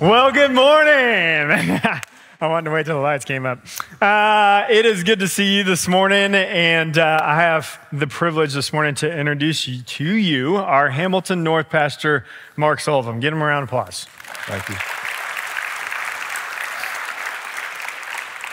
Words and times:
Well, 0.00 0.32
good 0.32 0.52
morning. 0.52 0.90
I 2.40 2.46
wanted 2.46 2.70
to 2.70 2.74
wait 2.74 2.86
till 2.86 2.94
the 2.94 3.02
lights 3.02 3.26
came 3.26 3.44
up. 3.44 3.58
Uh, 4.00 4.64
it 4.70 4.86
is 4.86 5.04
good 5.04 5.18
to 5.18 5.28
see 5.28 5.58
you 5.58 5.62
this 5.62 5.86
morning, 5.86 6.34
and 6.34 6.96
uh, 6.96 7.20
I 7.22 7.42
have 7.42 7.78
the 7.92 8.06
privilege 8.06 8.54
this 8.54 8.72
morning 8.72 8.94
to 8.94 9.14
introduce 9.14 9.68
you 9.68 9.82
to 9.82 10.04
you 10.04 10.56
our 10.56 10.88
Hamilton 10.88 11.42
North 11.42 11.68
pastor, 11.68 12.24
Mark 12.56 12.80
Sullivan. 12.80 13.20
Give 13.20 13.34
him 13.34 13.42
a 13.42 13.44
round 13.44 13.64
of 13.64 13.68
applause. 13.68 14.06
Thank 14.46 14.70
you. 14.70 14.76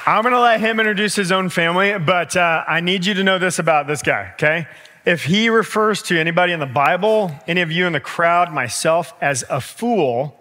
I'm 0.05 0.23
going 0.23 0.33
to 0.33 0.41
let 0.41 0.59
him 0.59 0.81
introduce 0.81 1.15
his 1.15 1.31
own 1.31 1.47
family, 1.47 1.97
but 1.97 2.35
uh, 2.35 2.65
I 2.67 2.81
need 2.81 3.05
you 3.05 3.13
to 3.13 3.23
know 3.23 3.39
this 3.39 3.57
about 3.57 3.87
this 3.87 4.01
guy, 4.01 4.31
okay? 4.33 4.67
If 5.05 5.23
he 5.23 5.47
refers 5.47 6.03
to 6.03 6.19
anybody 6.19 6.51
in 6.51 6.59
the 6.59 6.65
Bible, 6.65 7.31
any 7.47 7.61
of 7.61 7.71
you 7.71 7.87
in 7.87 7.93
the 7.93 8.01
crowd, 8.01 8.51
myself, 8.51 9.13
as 9.21 9.45
a 9.49 9.61
fool, 9.61 10.37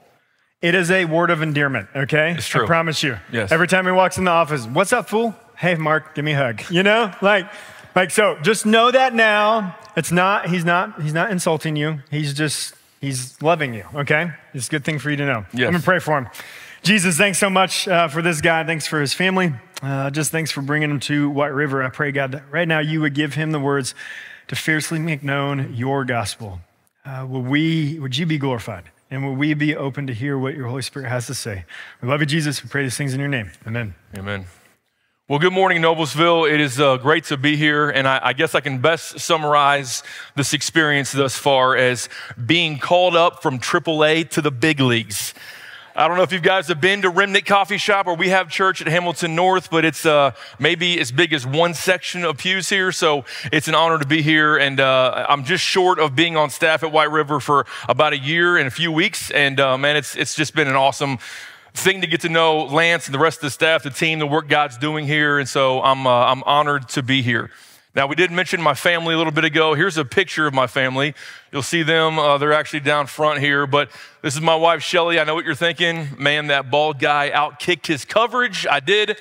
it 0.63 0.75
is 0.75 0.91
a 0.91 1.05
word 1.05 1.31
of 1.31 1.43
endearment, 1.43 1.89
okay? 1.95 2.33
It's 2.33 2.49
true. 2.49 2.65
I 2.65 2.67
promise 2.67 3.03
you. 3.03 3.19
Yes. 3.33 3.53
Every 3.53 3.69
time 3.69 3.85
he 3.87 3.93
walks 3.93 4.19
in 4.19 4.25
the 4.25 4.31
office, 4.31 4.67
what's 4.67 4.93
up, 4.93 5.09
fool? 5.09 5.35
Hey, 5.57 5.75
Mark, 5.75 6.15
give 6.15 6.25
me 6.25 6.33
a 6.33 6.37
hug. 6.37 6.63
You 6.71 6.83
know, 6.83 7.13
like, 7.23 7.51
like 7.95 8.11
so. 8.11 8.39
Just 8.43 8.67
know 8.67 8.91
that 8.91 9.15
now. 9.15 9.77
It's 9.97 10.13
not. 10.13 10.49
He's 10.49 10.65
not. 10.65 11.01
He's 11.01 11.15
not 11.15 11.31
insulting 11.31 11.77
you. 11.77 12.01
He's 12.11 12.35
just. 12.35 12.75
He's 13.01 13.41
loving 13.43 13.75
you. 13.75 13.85
Okay. 13.95 14.31
It's 14.55 14.69
a 14.69 14.71
good 14.71 14.85
thing 14.85 14.99
for 14.99 15.11
you 15.11 15.17
to 15.17 15.27
know. 15.27 15.47
Yes. 15.53 15.67
I'm 15.67 15.73
gonna 15.73 15.85
pray 15.85 15.99
for 15.99 16.19
him. 16.19 16.29
Jesus, 16.83 17.17
thanks 17.17 17.39
so 17.39 17.51
much 17.51 17.87
uh, 17.89 18.09
for 18.09 18.23
this 18.23 18.41
guy. 18.41 18.65
Thanks 18.65 18.87
for 18.87 19.01
his 19.01 19.13
family. 19.13 19.53
Uh, 19.83 20.11
just 20.11 20.31
thanks 20.31 20.51
for 20.51 20.63
bringing 20.63 20.91
him 20.91 21.01
to 21.01 21.29
White 21.31 21.53
River. 21.53 21.83
I 21.83 21.91
pray, 21.91 22.13
God, 22.13 22.33
that 22.33 22.45
right 22.51 22.67
now 22.67 22.79
you 22.79 23.01
would 23.01 23.15
give 23.15 23.35
him 23.35 23.53
the 23.53 23.61
words 23.61 23.95
to 24.49 24.57
fiercely 24.57 24.99
make 24.99 25.23
known 25.23 25.75
your 25.75 26.05
gospel. 26.05 26.61
Uh, 27.05 27.27
would 27.29 27.47
we? 27.47 27.99
Would 27.99 28.17
you 28.17 28.25
be 28.27 28.39
glorified? 28.39 28.85
And 29.11 29.25
will 29.25 29.35
we 29.35 29.55
be 29.55 29.77
open 29.77 30.09
to 30.09 30.13
hear 30.13 30.37
what 30.37 30.55
your 30.55 30.67
Holy 30.67 30.83
Spirit 30.83 31.09
has 31.09 31.29
to 31.29 31.35
say? 31.35 31.65
We 32.03 32.09
love 32.09 32.21
you, 32.21 32.27
Jesus. 32.27 32.63
We 32.63 32.69
pray 32.69 32.83
these 32.83 32.97
things 32.97 33.15
in 33.15 33.21
your 33.21 33.29
name. 33.29 33.53
Amen. 33.65 33.95
Amen. 34.17 34.47
Well, 35.29 35.39
good 35.39 35.53
morning, 35.53 35.81
Noblesville. 35.81 36.53
It 36.53 36.61
is 36.61 36.81
uh, 36.81 36.97
great 36.97 37.25
to 37.25 37.37
be 37.37 37.57
here, 37.57 37.89
and 37.89 38.07
I, 38.07 38.21
I 38.23 38.33
guess 38.33 38.57
I 38.57 38.61
can 38.61 38.79
best 38.79 39.21
summarize 39.21 40.03
this 40.35 40.53
experience 40.53 41.13
thus 41.13 41.37
far 41.37 41.77
as 41.77 42.09
being 42.47 42.79
called 42.79 43.15
up 43.15 43.43
from 43.43 43.59
AAA 43.61 44.29
to 44.31 44.43
the 44.43 44.51
big 44.51 44.81
leagues. 44.81 45.35
I 45.99 46.09
don't 46.09 46.19
know 46.19 46.23
if 46.25 46.33
you 46.33 46.41
guys 46.41 46.69
have 46.69 46.79
been 46.79 47.01
to 47.03 47.09
Remnant 47.09 47.47
Coffee 47.47 47.79
Shop 47.79 48.07
or 48.07 48.15
we 48.15 48.29
have 48.29 48.51
church 48.51 48.83
at 48.83 48.87
Hamilton 48.87 49.35
North, 49.35 49.71
but 49.71 49.83
it's 49.83 50.05
uh, 50.05 50.33
maybe 50.59 51.01
as 51.01 51.11
big 51.11 51.33
as 51.33 51.47
one 51.47 51.73
section 51.73 52.23
of 52.23 52.37
pews 52.37 52.69
here. 52.69 52.93
So 52.93 53.25
it's 53.51 53.67
an 53.67 53.75
honor 53.75 53.99
to 53.99 54.07
be 54.07 54.21
here. 54.21 54.59
And 54.59 54.79
uh, 54.79 55.25
I'm 55.27 55.43
just 55.43 55.65
short 55.65 55.99
of 55.99 56.15
being 56.15 56.37
on 56.37 56.51
staff 56.51 56.83
at 56.83 56.93
White 56.93 57.11
River 57.11 57.41
for 57.41 57.65
about 57.89 58.13
a 58.13 58.19
year 58.19 58.59
and 58.59 58.67
a 58.67 58.71
few 58.71 58.93
weeks. 58.93 59.31
And 59.31 59.59
uh, 59.59 59.79
man, 59.79 59.97
it's, 59.97 60.15
it's 60.17 60.35
just 60.35 60.55
been 60.55 60.69
an 60.69 60.77
awesome 60.77 61.17
thing 61.73 62.03
to 62.03 62.07
get 62.07 62.21
to 62.21 62.29
know 62.29 62.67
Lance 62.67 63.07
and 63.07 63.15
the 63.15 63.19
rest 63.19 63.39
of 63.39 63.45
the 63.45 63.51
staff, 63.51 63.83
the 63.83 63.89
team, 63.89 64.19
the 64.19 64.27
work 64.27 64.49
God's 64.49 64.77
doing 64.77 65.07
here. 65.07 65.39
And 65.39 65.49
so 65.49 65.81
I'm, 65.81 66.07
uh, 66.07 66.11
I'm 66.11 66.43
honored 66.43 66.91
to 66.91 67.03
be 67.03 67.23
here. 67.23 67.51
Now, 67.97 68.07
we 68.07 68.15
did 68.15 68.31
mention 68.31 68.61
my 68.61 68.75
family 68.75 69.15
a 69.15 69.17
little 69.17 69.33
bit 69.33 69.45
ago. 69.45 69.73
Here's 69.73 69.97
a 69.97 70.05
picture 70.05 70.47
of 70.47 70.53
my 70.53 70.67
family. 70.67 71.15
You'll 71.51 71.63
see 71.63 71.83
them. 71.83 72.19
Uh, 72.19 72.37
they're 72.37 72.53
actually 72.53 72.81
down 72.81 73.07
front 73.07 73.41
here. 73.41 73.67
But 73.67 73.91
this 74.21 74.35
is 74.35 74.43
my 74.43 74.55
wife, 74.55 74.83
Shelly. 74.83 75.19
I 75.19 75.25
know 75.25 75.35
what 75.35 75.47
you're 75.47 75.55
thinking. 75.55 76.09
Man, 76.19 76.49
that 76.49 76.71
bald 76.71 76.99
guy 76.99 77.31
outkicked 77.31 77.87
his 77.87 78.05
coverage. 78.05 78.67
I 78.71 78.81
did. 78.81 79.17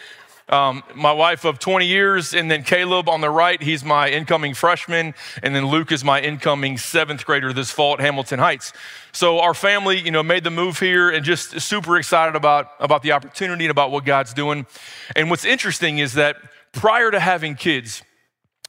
Um, 0.50 0.84
my 0.94 1.14
wife 1.14 1.46
of 1.46 1.58
20 1.58 1.88
years, 1.88 2.34
and 2.34 2.52
then 2.52 2.64
Caleb 2.64 3.08
on 3.08 3.22
the 3.22 3.30
right, 3.30 3.64
he's 3.64 3.84
my 3.84 4.09
incoming 4.09 4.53
freshman, 4.53 5.16
and 5.42 5.56
then 5.56 5.66
Luke 5.68 5.92
is 5.92 6.03
my 6.03 6.22
incoming 6.22 6.78
seventh 6.78 7.26
grader 7.26 7.52
this 7.52 7.72
fall 7.72 7.94
at 7.94 8.00
Hamilton 8.02 8.40
Heights. 8.40 8.73
So 9.14 9.40
our 9.40 9.53
family, 9.53 10.02
you 10.02 10.12
know, 10.12 10.22
made 10.22 10.44
the 10.44 10.52
move 10.52 10.80
here 10.80 11.09
and 11.09 11.26
just 11.26 11.62
super 11.62 11.98
excited 11.98 12.36
about, 12.36 12.72
about 12.80 13.03
the 13.03 13.14
opportunity 13.14 13.64
and 13.64 13.72
about 13.72 13.90
what 13.90 14.03
God's 14.03 14.34
doing. 14.34 14.68
And 15.16 15.30
what's 15.30 15.46
interesting 15.46 15.98
is 15.98 16.14
that 16.14 16.36
prior 16.73 17.09
to 17.09 17.20
having 17.20 17.56
kids, 17.56 18.03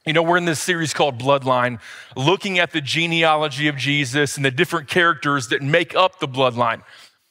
you 0.07 0.13
know, 0.13 0.23
we're 0.23 0.37
in 0.37 0.45
this 0.45 0.61
series 0.61 0.93
called 0.93 1.19
Bloodline, 1.19 1.79
looking 2.15 2.59
at 2.59 2.71
the 2.71 2.79
genealogy 2.79 3.67
of 3.67 3.75
Jesus 3.75 4.37
and 4.37 4.45
the 4.45 4.51
different 4.51 4.87
characters 4.87 5.49
that 5.49 5.61
make 5.61 5.95
up 5.95 6.19
the 6.19 6.27
bloodline. 6.27 6.81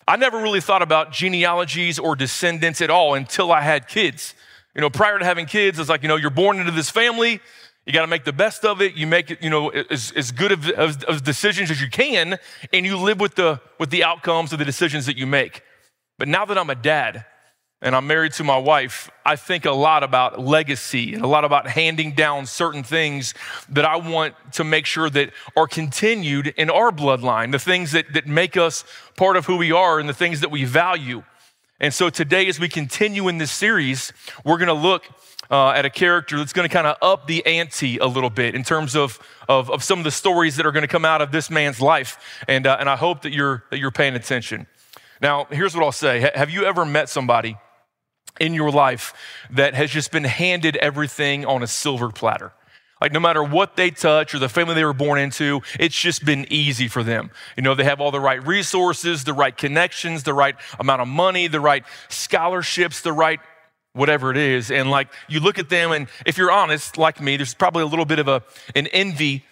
I 0.06 0.16
never 0.16 0.38
really 0.42 0.60
thought 0.60 0.82
about 0.82 1.10
genealogies 1.10 1.98
or 1.98 2.14
descendants 2.14 2.82
at 2.82 2.90
all 2.90 3.14
until 3.14 3.50
I 3.50 3.62
had 3.62 3.88
kids. 3.88 4.34
You 4.74 4.82
know, 4.82 4.90
prior 4.90 5.18
to 5.18 5.24
having 5.24 5.46
kids, 5.46 5.78
it's 5.78 5.88
like, 5.88 6.02
you 6.02 6.08
know, 6.08 6.16
you're 6.16 6.28
born 6.28 6.58
into 6.58 6.70
this 6.70 6.90
family, 6.90 7.40
you 7.86 7.92
got 7.92 8.02
to 8.02 8.08
make 8.08 8.24
the 8.24 8.32
best 8.32 8.64
of 8.64 8.82
it. 8.82 8.94
You 8.94 9.06
make 9.06 9.30
it, 9.30 9.42
you 9.42 9.48
know, 9.48 9.70
as, 9.70 10.12
as 10.14 10.32
good 10.32 10.52
of, 10.52 10.68
of, 10.70 11.02
of 11.04 11.24
decisions 11.24 11.70
as 11.70 11.80
you 11.80 11.88
can, 11.88 12.36
and 12.72 12.84
you 12.84 12.98
live 12.98 13.20
with 13.20 13.36
the, 13.36 13.60
with 13.78 13.90
the 13.90 14.04
outcomes 14.04 14.52
of 14.52 14.58
the 14.58 14.64
decisions 14.64 15.06
that 15.06 15.16
you 15.16 15.26
make. 15.26 15.62
But 16.18 16.28
now 16.28 16.44
that 16.44 16.58
I'm 16.58 16.68
a 16.68 16.74
dad, 16.74 17.24
and 17.82 17.94
I'm 17.94 18.06
married 18.06 18.32
to 18.34 18.44
my 18.44 18.56
wife, 18.56 19.10
I 19.24 19.36
think 19.36 19.66
a 19.66 19.72
lot 19.72 20.02
about 20.02 20.40
legacy 20.40 21.12
and 21.12 21.22
a 21.22 21.26
lot 21.26 21.44
about 21.44 21.68
handing 21.68 22.12
down 22.12 22.46
certain 22.46 22.82
things 22.82 23.34
that 23.68 23.84
I 23.84 23.96
want 23.96 24.34
to 24.52 24.64
make 24.64 24.86
sure 24.86 25.10
that 25.10 25.30
are 25.56 25.66
continued 25.66 26.48
in 26.56 26.70
our 26.70 26.90
bloodline, 26.90 27.52
the 27.52 27.58
things 27.58 27.92
that, 27.92 28.14
that 28.14 28.26
make 28.26 28.56
us 28.56 28.84
part 29.16 29.36
of 29.36 29.44
who 29.44 29.56
we 29.56 29.72
are 29.72 30.00
and 30.00 30.08
the 30.08 30.14
things 30.14 30.40
that 30.40 30.50
we 30.50 30.64
value. 30.64 31.22
And 31.78 31.92
so 31.92 32.08
today, 32.08 32.48
as 32.48 32.58
we 32.58 32.70
continue 32.70 33.28
in 33.28 33.36
this 33.36 33.52
series, 33.52 34.14
we're 34.42 34.56
going 34.56 34.68
to 34.68 34.72
look 34.72 35.04
uh, 35.50 35.70
at 35.70 35.84
a 35.84 35.90
character 35.90 36.38
that's 36.38 36.54
going 36.54 36.66
to 36.66 36.72
kind 36.72 36.86
of 36.86 36.96
up 37.02 37.26
the 37.26 37.44
ante 37.44 37.98
a 37.98 38.06
little 38.06 38.30
bit 38.30 38.54
in 38.54 38.64
terms 38.64 38.96
of, 38.96 39.20
of, 39.50 39.70
of, 39.70 39.84
some 39.84 39.98
of 39.98 40.04
the 40.04 40.10
stories 40.10 40.56
that 40.56 40.64
are 40.64 40.72
going 40.72 40.82
to 40.82 40.88
come 40.88 41.04
out 41.04 41.20
of 41.20 41.30
this 41.30 41.50
man's 41.50 41.80
life. 41.80 42.40
And, 42.48 42.66
uh, 42.66 42.78
and 42.80 42.88
I 42.88 42.96
hope 42.96 43.22
that 43.22 43.32
you're, 43.32 43.64
that 43.70 43.78
you're 43.78 43.90
paying 43.90 44.14
attention. 44.14 44.66
Now, 45.20 45.46
here's 45.50 45.74
what 45.74 45.84
I'll 45.84 45.92
say 45.92 46.30
Have 46.34 46.50
you 46.50 46.64
ever 46.64 46.86
met 46.86 47.10
somebody? 47.10 47.56
In 48.40 48.54
your 48.54 48.70
life 48.70 49.14
that 49.50 49.74
has 49.74 49.90
just 49.90 50.10
been 50.12 50.24
handed 50.24 50.76
everything 50.76 51.44
on 51.44 51.62
a 51.62 51.66
silver 51.66 52.10
platter. 52.10 52.52
Like, 53.00 53.12
no 53.12 53.20
matter 53.20 53.42
what 53.42 53.76
they 53.76 53.90
touch 53.90 54.34
or 54.34 54.38
the 54.38 54.48
family 54.48 54.74
they 54.74 54.84
were 54.84 54.94
born 54.94 55.18
into, 55.18 55.60
it's 55.78 56.00
just 56.00 56.24
been 56.24 56.46
easy 56.50 56.88
for 56.88 57.02
them. 57.02 57.30
You 57.54 57.62
know, 57.62 57.74
they 57.74 57.84
have 57.84 58.00
all 58.00 58.10
the 58.10 58.20
right 58.20 58.44
resources, 58.46 59.24
the 59.24 59.34
right 59.34 59.54
connections, 59.54 60.22
the 60.22 60.32
right 60.32 60.56
amount 60.80 61.02
of 61.02 61.08
money, 61.08 61.46
the 61.46 61.60
right 61.60 61.84
scholarships, 62.08 63.02
the 63.02 63.12
right 63.12 63.40
whatever 63.92 64.30
it 64.30 64.38
is. 64.38 64.70
And 64.70 64.90
like, 64.90 65.08
you 65.28 65.40
look 65.40 65.58
at 65.58 65.68
them, 65.68 65.92
and 65.92 66.08
if 66.24 66.38
you're 66.38 66.52
honest, 66.52 66.96
like 66.96 67.20
me, 67.20 67.36
there's 67.36 67.54
probably 67.54 67.82
a 67.82 67.86
little 67.86 68.04
bit 68.04 68.18
of 68.18 68.28
a, 68.28 68.42
an 68.74 68.86
envy 68.88 69.44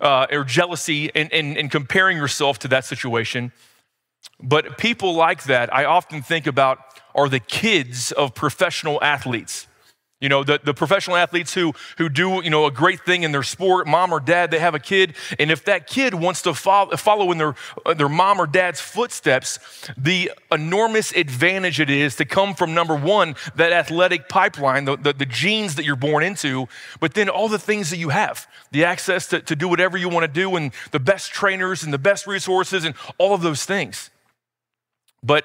uh, 0.00 0.26
or 0.30 0.44
jealousy 0.44 1.06
in, 1.06 1.28
in, 1.28 1.56
in 1.56 1.68
comparing 1.68 2.16
yourself 2.16 2.58
to 2.60 2.68
that 2.68 2.84
situation. 2.84 3.52
But 4.40 4.78
people 4.78 5.14
like 5.14 5.44
that, 5.44 5.74
I 5.74 5.84
often 5.84 6.22
think 6.22 6.46
about 6.46 6.78
are 7.18 7.28
the 7.28 7.40
kids 7.40 8.12
of 8.12 8.34
professional 8.34 9.02
athletes. 9.02 9.66
You 10.20 10.28
know, 10.28 10.42
the, 10.42 10.60
the 10.62 10.74
professional 10.74 11.16
athletes 11.16 11.54
who, 11.54 11.74
who 11.96 12.08
do, 12.08 12.40
you 12.42 12.50
know, 12.50 12.66
a 12.66 12.72
great 12.72 13.00
thing 13.02 13.22
in 13.22 13.30
their 13.30 13.44
sport, 13.44 13.86
mom 13.86 14.12
or 14.12 14.18
dad, 14.18 14.50
they 14.50 14.58
have 14.58 14.74
a 14.74 14.80
kid. 14.80 15.14
And 15.38 15.48
if 15.48 15.64
that 15.66 15.86
kid 15.86 16.12
wants 16.12 16.42
to 16.42 16.54
follow, 16.54 16.96
follow 16.96 17.30
in 17.30 17.38
their, 17.38 17.54
uh, 17.86 17.94
their 17.94 18.08
mom 18.08 18.40
or 18.40 18.48
dad's 18.48 18.80
footsteps, 18.80 19.60
the 19.96 20.32
enormous 20.50 21.12
advantage 21.12 21.78
it 21.78 21.88
is 21.88 22.16
to 22.16 22.24
come 22.24 22.54
from 22.54 22.74
number 22.74 22.96
one, 22.96 23.36
that 23.54 23.72
athletic 23.72 24.28
pipeline, 24.28 24.86
the, 24.86 24.96
the, 24.96 25.12
the 25.12 25.26
genes 25.26 25.76
that 25.76 25.84
you're 25.84 25.94
born 25.94 26.24
into, 26.24 26.66
but 26.98 27.14
then 27.14 27.28
all 27.28 27.48
the 27.48 27.58
things 27.58 27.90
that 27.90 27.98
you 27.98 28.08
have, 28.08 28.48
the 28.72 28.84
access 28.84 29.28
to, 29.28 29.40
to 29.40 29.54
do 29.54 29.68
whatever 29.68 29.96
you 29.96 30.08
want 30.08 30.26
to 30.26 30.32
do 30.32 30.56
and 30.56 30.72
the 30.90 31.00
best 31.00 31.30
trainers 31.30 31.84
and 31.84 31.92
the 31.92 31.98
best 31.98 32.26
resources 32.26 32.84
and 32.84 32.96
all 33.18 33.34
of 33.34 33.42
those 33.42 33.64
things. 33.64 34.10
But 35.22 35.44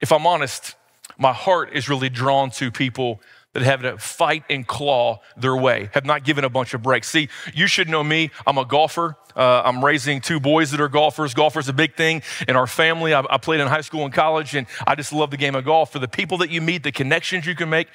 if 0.00 0.12
I'm 0.12 0.26
honest, 0.26 0.76
my 1.18 1.32
heart 1.32 1.70
is 1.72 1.88
really 1.88 2.08
drawn 2.08 2.50
to 2.52 2.70
people 2.70 3.20
that 3.54 3.62
have 3.62 3.82
to 3.82 3.96
fight 3.98 4.44
and 4.50 4.66
claw 4.66 5.20
their 5.36 5.56
way, 5.56 5.88
have 5.94 6.04
not 6.04 6.24
given 6.24 6.44
a 6.44 6.48
bunch 6.48 6.74
of 6.74 6.82
breaks. 6.82 7.08
See, 7.08 7.28
you 7.54 7.66
should 7.68 7.88
know 7.88 8.02
me. 8.02 8.30
I'm 8.46 8.58
a 8.58 8.64
golfer. 8.64 9.16
Uh, 9.36 9.62
I'm 9.64 9.84
raising 9.84 10.20
two 10.20 10.40
boys 10.40 10.72
that 10.72 10.80
are 10.80 10.88
golfers. 10.88 11.34
Golfer's 11.34 11.66
is 11.66 11.68
a 11.68 11.72
big 11.72 11.96
thing 11.96 12.22
in 12.46 12.56
our 12.56 12.66
family. 12.66 13.14
I, 13.14 13.24
I, 13.30 13.38
played 13.38 13.60
in 13.60 13.68
high 13.68 13.80
school 13.80 14.04
and 14.04 14.12
college, 14.12 14.54
and 14.54 14.66
I 14.86 14.96
just 14.96 15.12
love 15.12 15.30
the 15.30 15.36
game 15.36 15.54
of 15.54 15.64
golf. 15.64 15.92
For 15.92 16.00
the 16.00 16.08
people 16.08 16.38
that 16.38 16.50
you 16.50 16.60
meet, 16.60 16.82
the 16.82 16.92
connections 16.92 17.46
you 17.46 17.54
can 17.54 17.70
make. 17.70 17.88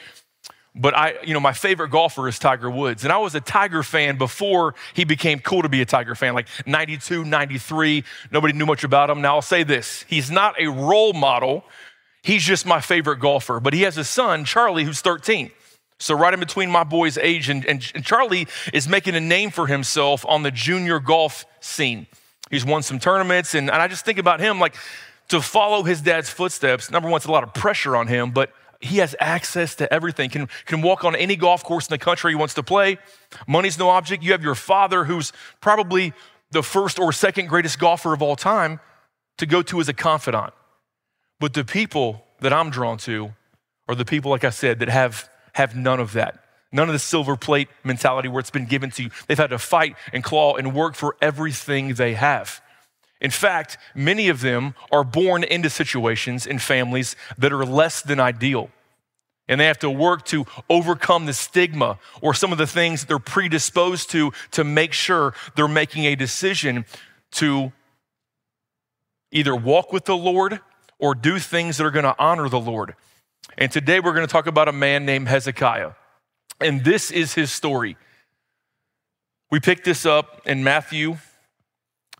But 0.76 0.96
I, 0.96 1.16
you 1.24 1.34
know, 1.34 1.40
my 1.40 1.52
favorite 1.52 1.90
golfer 1.90 2.28
is 2.28 2.40
Tiger 2.40 2.70
Woods. 2.70 3.04
And 3.04 3.12
I 3.12 3.18
was 3.18 3.36
a 3.36 3.42
Tiger 3.42 3.84
fan 3.84 4.18
before 4.18 4.76
he 4.94 5.04
became 5.04 5.40
cool 5.40 5.62
to 5.64 5.70
be 5.70 5.82
a 5.82 5.86
Tiger 5.86 6.16
fan, 6.16 6.34
like 6.36 6.48
92, 6.66 7.26
93. 7.26 8.04
Nobody 8.32 8.54
knew 8.54 8.66
much 8.66 8.84
about 8.84 9.10
him. 9.10 9.20
Now 9.20 9.36
I'll 9.36 9.42
say 9.42 9.64
this 9.64 10.06
he's 10.08 10.32
not 10.32 10.56
a 10.60 10.68
role 10.68 11.12
model 11.14 11.66
He's 12.22 12.44
just 12.44 12.66
my 12.66 12.82
favorite 12.82 13.20
golfer, 13.20 13.60
but 13.60 13.74
he 13.74 13.84
has 13.84 13.98
a 13.98 14.04
son, 14.04 14.46
Charlie, 14.46 14.84
who's 14.84 15.02
13. 15.02 15.52
So, 16.02 16.16
right 16.16 16.34
in 16.34 16.40
between 16.40 16.70
my 16.72 16.84
boy's 16.84 17.18
age, 17.18 17.50
and, 17.50 17.66
and, 17.66 17.92
and, 17.94 18.06
Charlie 18.06 18.48
is 18.72 18.88
making 18.88 19.16
a 19.16 19.20
name 19.20 19.52
for 19.52 19.68
himself 19.68 20.26
on 20.28 20.44
the 20.44 20.52
junior 20.52 21.00
golf 21.00 21.46
scene. 21.60 22.08
He's 22.50 22.66
won 22.66 22.84
some 22.84 23.00
tournaments, 23.00 23.54
and, 23.54 23.70
and 23.70 23.82
I 23.82 23.88
just 23.90 24.06
think 24.06 24.18
about 24.18 24.40
him 24.40 24.60
like 24.60 24.76
to 25.28 25.42
follow 25.42 25.84
his 25.84 26.02
dad's 26.02 26.30
footsteps. 26.30 26.90
Number 26.90 27.10
one, 27.10 27.18
it's 27.18 27.26
a 27.26 27.32
lot 27.32 27.44
of 27.44 27.54
pressure 27.54 27.98
on 27.98 28.08
him, 28.08 28.32
but 28.32 28.52
he 28.80 28.98
has 28.98 29.14
access 29.20 29.76
to 29.76 29.94
everything, 29.94 30.30
can, 30.30 30.48
can 30.66 30.82
walk 30.82 31.04
on 31.04 31.16
any 31.16 31.36
golf 31.36 31.64
course 31.64 31.88
in 31.88 31.94
the 31.94 31.98
country 31.98 32.32
he 32.32 32.36
wants 32.36 32.54
to 32.54 32.64
play. 32.64 32.98
Money's 33.46 33.78
no 33.78 33.90
object. 33.90 34.24
You 34.24 34.32
have 34.32 34.44
your 34.44 34.56
father, 34.56 35.04
who's 35.04 35.34
probably 35.60 36.14
the 36.52 36.64
first 36.64 36.98
or 36.98 37.12
second 37.12 37.48
greatest 37.48 37.78
golfer 37.78 38.14
of 38.14 38.22
all 38.22 38.38
time, 38.38 38.80
to 39.38 39.46
go 39.46 39.62
to 39.64 39.82
as 39.82 39.90
a 39.90 39.94
confidant. 39.94 40.54
But 41.40 41.54
the 41.54 41.64
people 41.64 42.26
that 42.42 42.54
I'm 42.54 42.70
drawn 42.70 42.98
to 43.00 43.34
are 43.88 43.96
the 43.96 44.06
people, 44.06 44.32
like 44.32 44.44
I 44.44 44.50
said, 44.50 44.80
that 44.80 44.90
have, 44.90 45.30
have 45.54 45.76
none 45.76 46.00
of 46.00 46.14
that. 46.14 46.44
None 46.72 46.88
of 46.88 46.94
the 46.94 47.00
silver 47.00 47.36
plate 47.36 47.70
mentality 47.84 48.28
where 48.28 48.40
it's 48.40 48.52
been 48.52 48.68
given 48.68 48.92
to 48.92 49.04
you. 49.04 49.10
They've 49.28 49.38
had 49.38 49.50
to 49.50 49.58
fight 49.58 49.96
and 50.14 50.24
claw 50.24 50.56
and 50.56 50.76
work 50.76 50.96
for 50.96 51.16
everything 51.22 51.96
they 51.96 52.14
have. 52.14 52.62
In 53.22 53.32
fact, 53.32 53.78
many 53.96 54.30
of 54.30 54.42
them 54.42 54.76
are 54.92 55.04
born 55.04 55.44
into 55.44 55.70
situations 55.70 56.46
in 56.46 56.60
families 56.60 57.16
that 57.38 57.52
are 57.52 57.66
less 57.66 58.02
than 58.02 58.20
ideal. 58.20 58.70
And 59.48 59.60
they 59.60 59.66
have 59.66 59.80
to 59.80 59.90
work 59.90 60.26
to 60.26 60.46
overcome 60.70 61.26
the 61.26 61.34
stigma 61.34 61.98
or 62.22 62.36
some 62.36 62.52
of 62.52 62.60
the 62.60 62.68
things 62.68 63.02
that 63.02 63.08
they're 63.08 63.18
predisposed 63.20 64.12
to 64.12 64.32
to 64.52 64.64
make 64.64 64.94
sure 64.94 65.34
they're 65.56 65.68
making 65.68 66.06
a 66.06 66.16
decision 66.16 66.86
to 67.32 67.74
either 69.32 69.56
walk 69.56 69.92
with 69.92 70.06
the 70.06 70.16
Lord 70.16 70.60
or 71.00 71.16
do 71.16 71.40
things 71.40 71.78
that 71.78 71.86
are 71.86 71.92
going 71.92 72.04
to 72.04 72.16
honor 72.20 72.50
the 72.50 72.60
Lord. 72.60 72.96
And 73.58 73.72
today 73.72 74.00
we're 74.00 74.14
going 74.14 74.28
to 74.28 74.32
talk 74.32 74.48
about 74.48 74.68
a 74.68 74.74
man 74.74 75.06
named 75.06 75.28
Hezekiah. 75.28 75.92
And 76.62 76.84
this 76.84 77.10
is 77.10 77.34
his 77.34 77.52
story. 77.52 77.98
We 79.50 79.60
pick 79.60 79.84
this 79.84 80.06
up 80.06 80.42
in 80.46 80.64
Matthew 80.64 81.18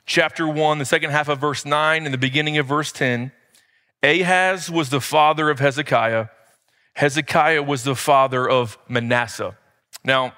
chapter 0.06 0.48
1, 0.48 0.80
the 0.80 0.86
second 0.86 1.12
half 1.12 1.28
of 1.28 1.40
verse 1.40 1.66
9, 1.66 2.06
and 2.06 2.14
the 2.14 2.18
beginning 2.18 2.58
of 2.58 2.66
verse 2.66 2.92
10. 2.92 3.32
Ahaz 4.02 4.72
was 4.72 4.90
the 4.90 5.02
father 5.02 5.50
of 5.50 5.60
Hezekiah. 5.60 6.28
Hezekiah 6.96 7.62
was 7.62 7.84
the 7.84 7.96
father 7.96 8.50
of 8.50 8.78
Manasseh. 8.88 9.58
Now, 10.04 10.34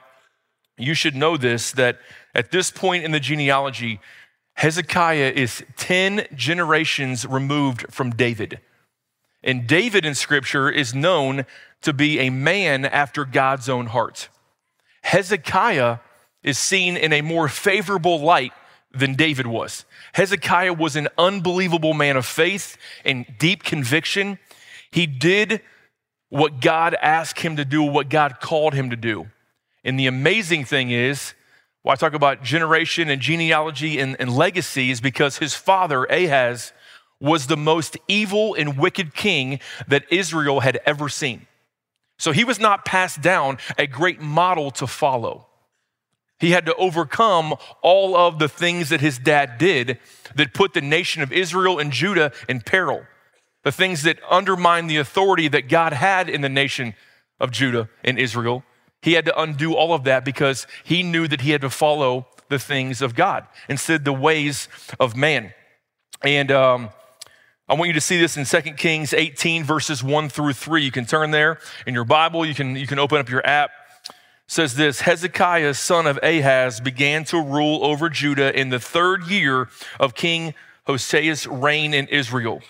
you 0.78 0.94
should 0.94 1.16
know 1.16 1.38
this 1.38 1.72
that 1.74 2.00
at 2.34 2.52
this 2.52 2.72
point 2.72 3.04
in 3.04 3.12
the 3.12 3.20
genealogy, 3.20 4.00
Hezekiah 4.56 5.32
is 5.36 5.64
10 5.78 6.28
generations 6.36 7.26
removed 7.26 7.86
from 7.90 8.12
David. 8.12 8.60
And 9.44 9.66
David 9.66 10.06
in 10.06 10.14
scripture 10.14 10.70
is 10.70 10.94
known 10.94 11.46
to 11.82 11.94
be 11.94 12.20
a 12.20 12.30
man 12.30 12.86
after 12.86 13.26
God's 13.26 13.68
own 13.70 13.88
heart. 13.88 14.30
Hezekiah 15.02 15.98
is 16.44 16.58
seen 16.58 16.96
in 16.96 17.12
a 17.12 17.22
more 17.22 17.48
favorable 17.48 18.20
light 18.20 18.54
than 18.94 19.16
David 19.16 19.48
was. 19.48 19.86
Hezekiah 20.14 20.74
was 20.74 20.96
an 20.96 21.08
unbelievable 21.18 21.94
man 21.94 22.18
of 22.18 22.26
faith 22.26 22.78
and 23.06 23.26
deep 23.40 23.64
conviction. 23.64 24.38
He 24.92 25.08
did 25.08 25.62
what 26.30 26.62
God 26.62 26.96
asked 27.02 27.40
him 27.40 27.56
to 27.56 27.66
do, 27.66 27.82
what 27.84 28.10
God 28.10 28.40
called 28.40 28.74
him 28.74 28.90
to 28.90 28.96
do. 28.96 29.28
And 29.84 30.00
the 30.00 30.08
amazing 30.08 30.66
thing 30.66 30.92
is, 30.92 31.34
why 31.84 31.94
I 31.94 31.96
talk 31.96 32.14
about 32.14 32.44
generation 32.44 33.10
and 33.10 33.22
genealogy 33.22 34.00
and, 34.00 34.16
and 34.20 34.36
legacy 34.36 34.92
is 34.92 35.02
because 35.02 35.38
his 35.38 35.56
father, 35.56 36.06
Ahaz, 36.06 36.74
was 37.20 37.48
the 37.48 37.58
most 37.58 37.98
evil 38.08 38.54
and 38.56 38.78
wicked 38.78 39.14
king 39.14 39.60
that 39.88 40.06
Israel 40.12 40.60
had 40.60 40.80
ever 40.86 41.10
seen. 41.10 41.48
So 42.18 42.32
he 42.32 42.44
was 42.44 42.60
not 42.60 42.86
passed 42.86 43.22
down 43.22 43.58
a 43.78 43.88
great 43.88 44.22
model 44.22 44.70
to 44.72 44.86
follow. 44.86 45.48
He 46.40 46.52
had 46.52 46.66
to 46.66 46.76
overcome 46.76 47.56
all 47.82 48.16
of 48.16 48.40
the 48.40 48.50
things 48.50 48.90
that 48.90 49.02
his 49.02 49.20
dad 49.20 49.58
did 49.58 50.00
that 50.36 50.54
put 50.54 50.74
the 50.74 50.82
nation 50.82 51.22
of 51.22 51.32
Israel 51.32 51.80
and 51.80 51.92
Judah 51.92 52.32
in 52.50 52.62
peril. 52.62 53.04
The 53.64 53.72
things 53.72 54.04
that 54.04 54.20
undermined 54.30 54.90
the 54.90 54.98
authority 54.98 55.48
that 55.50 55.70
God 55.70 55.94
had 55.94 56.30
in 56.30 56.42
the 56.42 56.50
nation 56.50 56.96
of 57.40 57.52
Judah 57.52 57.90
and 58.04 58.18
Israel. 58.18 58.64
He 59.02 59.14
had 59.14 59.26
to 59.26 59.40
undo 59.40 59.74
all 59.74 59.94
of 59.94 60.04
that 60.04 60.24
because 60.24 60.68
he 60.84 61.02
knew 61.04 61.28
that 61.28 61.42
he 61.42 61.52
had 61.52 61.62
to 61.62 61.70
follow 61.70 62.28
the 62.50 62.60
things 62.60 63.02
of 63.02 63.16
God 63.16 63.48
instead 63.68 64.02
of 64.02 64.04
the 64.06 64.14
ways 64.14 64.68
of 65.00 65.16
man. 65.16 65.54
And 66.24 66.52
um, 66.52 66.90
I 67.68 67.74
want 67.74 67.88
you 67.88 67.94
to 67.94 68.02
see 68.02 68.20
this 68.20 68.38
in 68.38 68.46
2 68.46 68.74
Kings 68.74 69.14
18, 69.14 69.64
verses 69.64 70.04
1 70.04 70.30
through 70.30 70.54
3. 70.54 70.84
You 70.84 70.92
can 70.92 71.06
turn 71.06 71.32
there 71.32 71.58
in 71.88 71.94
your 71.94 72.06
Bible, 72.06 72.46
you 72.46 72.54
can, 72.54 72.76
you 72.76 72.86
can 72.86 73.00
open 73.00 73.18
up 73.18 73.30
your 73.30 73.46
app. 73.46 73.72
Says 74.46 74.76
this 74.76 75.02
Hezekiah, 75.02 75.74
son 75.76 76.06
of 76.06 76.20
Ahaz, 76.22 76.82
began 76.82 77.24
to 77.26 77.42
rule 77.42 77.86
over 77.86 78.10
Judah 78.10 78.54
in 78.60 78.70
the 78.70 78.80
third 78.80 79.28
year 79.28 79.70
of 79.98 80.14
King 80.14 80.54
Hosea's 80.88 81.48
reign 81.48 81.94
in 81.94 82.08
Israel. 82.10 82.62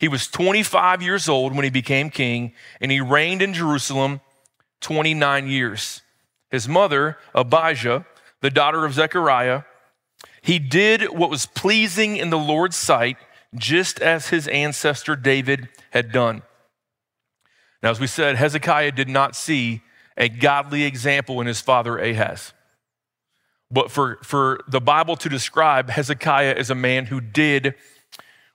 He 0.00 0.08
was 0.08 0.26
25 0.26 1.00
years 1.00 1.28
old 1.28 1.54
when 1.54 1.62
he 1.62 1.70
became 1.70 2.10
king, 2.10 2.54
and 2.80 2.90
he 2.90 3.00
reigned 3.00 3.40
in 3.40 3.54
Jerusalem 3.54 4.20
29 4.82 5.48
years. 5.48 6.02
His 6.50 6.68
mother, 6.68 7.16
Abijah, 7.34 8.04
the 8.40 8.50
daughter 8.50 8.84
of 8.84 8.92
Zechariah, 8.94 9.62
he 10.42 10.58
did 10.58 11.04
what 11.10 11.30
was 11.30 11.46
pleasing 11.46 12.16
in 12.16 12.30
the 12.30 12.38
Lord's 12.38 12.76
sight 12.76 13.16
just 13.54 14.00
as 14.00 14.28
his 14.28 14.48
ancestor 14.48 15.16
David 15.16 15.68
had 15.90 16.12
done. 16.12 16.42
Now, 17.82 17.90
as 17.90 18.00
we 18.00 18.06
said, 18.06 18.36
Hezekiah 18.36 18.92
did 18.92 19.08
not 19.08 19.34
see 19.34 19.82
a 20.16 20.28
godly 20.28 20.84
example 20.84 21.40
in 21.40 21.46
his 21.46 21.60
father 21.60 21.98
Ahaz. 21.98 22.52
But 23.70 23.90
for, 23.90 24.18
for 24.22 24.60
the 24.68 24.80
Bible 24.80 25.16
to 25.16 25.28
describe 25.28 25.88
Hezekiah 25.88 26.54
as 26.56 26.70
a 26.70 26.74
man 26.74 27.06
who 27.06 27.20
did 27.20 27.74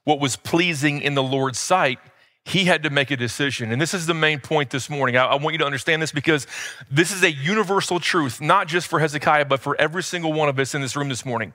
what 0.03 0.19
was 0.19 0.35
pleasing 0.35 1.01
in 1.01 1.15
the 1.15 1.23
Lord's 1.23 1.59
sight, 1.59 1.99
he 2.47 2.63
had 2.63 2.83
to 2.83 2.89
make 2.89 3.11
a 3.11 3.17
decision. 3.17 3.73
And 3.73 3.81
this 3.81 3.93
is 3.93 4.05
the 4.05 4.13
main 4.13 4.39
point 4.39 4.69
this 4.69 4.89
morning. 4.89 5.17
I, 5.17 5.25
I, 5.25 5.35
want 5.35 5.53
you 5.53 5.57
to 5.59 5.65
understand 5.65 6.01
this 6.01 6.13
because 6.13 6.47
this 6.89 7.11
is 7.11 7.21
a 7.21 7.31
universal 7.31 7.99
truth, 7.99 8.39
not 8.39 8.67
just 8.67 8.87
for 8.87 8.99
Hezekiah, 8.99 9.45
but 9.45 9.59
for 9.59 9.75
every 9.79 10.01
single 10.01 10.31
one 10.31 10.47
of 10.47 10.57
us 10.57 10.73
in 10.73 10.81
this 10.81 10.95
room 10.95 11.09
this 11.09 11.25
morning. 11.25 11.53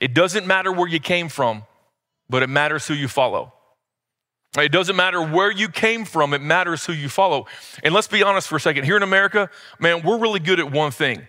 It 0.00 0.14
doesn't 0.14 0.44
matter 0.44 0.72
where 0.72 0.88
you 0.88 0.98
came 0.98 1.28
from, 1.28 1.62
but 2.28 2.42
it 2.42 2.48
matters 2.48 2.88
who 2.88 2.94
you 2.94 3.06
follow. 3.06 3.52
It 4.58 4.72
doesn't 4.72 4.96
matter 4.96 5.22
where 5.22 5.50
you 5.50 5.68
came 5.68 6.04
from, 6.04 6.34
it 6.34 6.42
matters 6.42 6.84
who 6.84 6.92
you 6.92 7.08
follow. 7.08 7.46
And 7.84 7.94
let's 7.94 8.08
be 8.08 8.24
honest 8.24 8.48
for 8.48 8.56
a 8.56 8.60
second. 8.60 8.84
Here 8.84 8.96
in 8.96 9.04
America, 9.04 9.48
man, 9.78 10.02
we're 10.02 10.18
really 10.18 10.40
good 10.40 10.58
at 10.58 10.72
one 10.72 10.90
thing. 10.90 11.28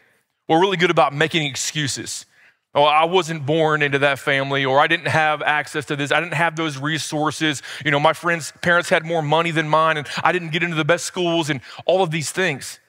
We're 0.49 0.61
really 0.61 0.77
good 0.77 0.91
about 0.91 1.13
making 1.13 1.45
excuses. 1.45 2.25
Oh, 2.77 2.83
I 2.83 3.05
wasn't 3.05 3.45
born 3.45 3.81
into 3.81 3.99
that 3.99 4.19
family, 4.19 4.63
or 4.63 4.79
I 4.79 4.87
didn't 4.87 5.07
have 5.07 5.41
access 5.41 5.85
to 5.85 5.95
this. 5.95 6.11
I 6.11 6.19
didn't 6.19 6.35
have 6.35 6.55
those 6.55 6.77
resources. 6.77 7.63
You 7.83 7.91
know, 7.91 7.99
my 7.99 8.13
friends' 8.13 8.53
parents 8.61 8.87
had 8.87 9.03
more 9.03 9.21
money 9.21 9.51
than 9.51 9.67
mine, 9.67 9.97
and 9.97 10.07
I 10.23 10.31
didn't 10.31 10.51
get 10.51 10.61
into 10.63 10.75
the 10.75 10.85
best 10.85 11.03
schools, 11.03 11.49
and 11.49 11.59
all 11.85 12.03
of 12.03 12.11
these 12.11 12.31
things. 12.31 12.79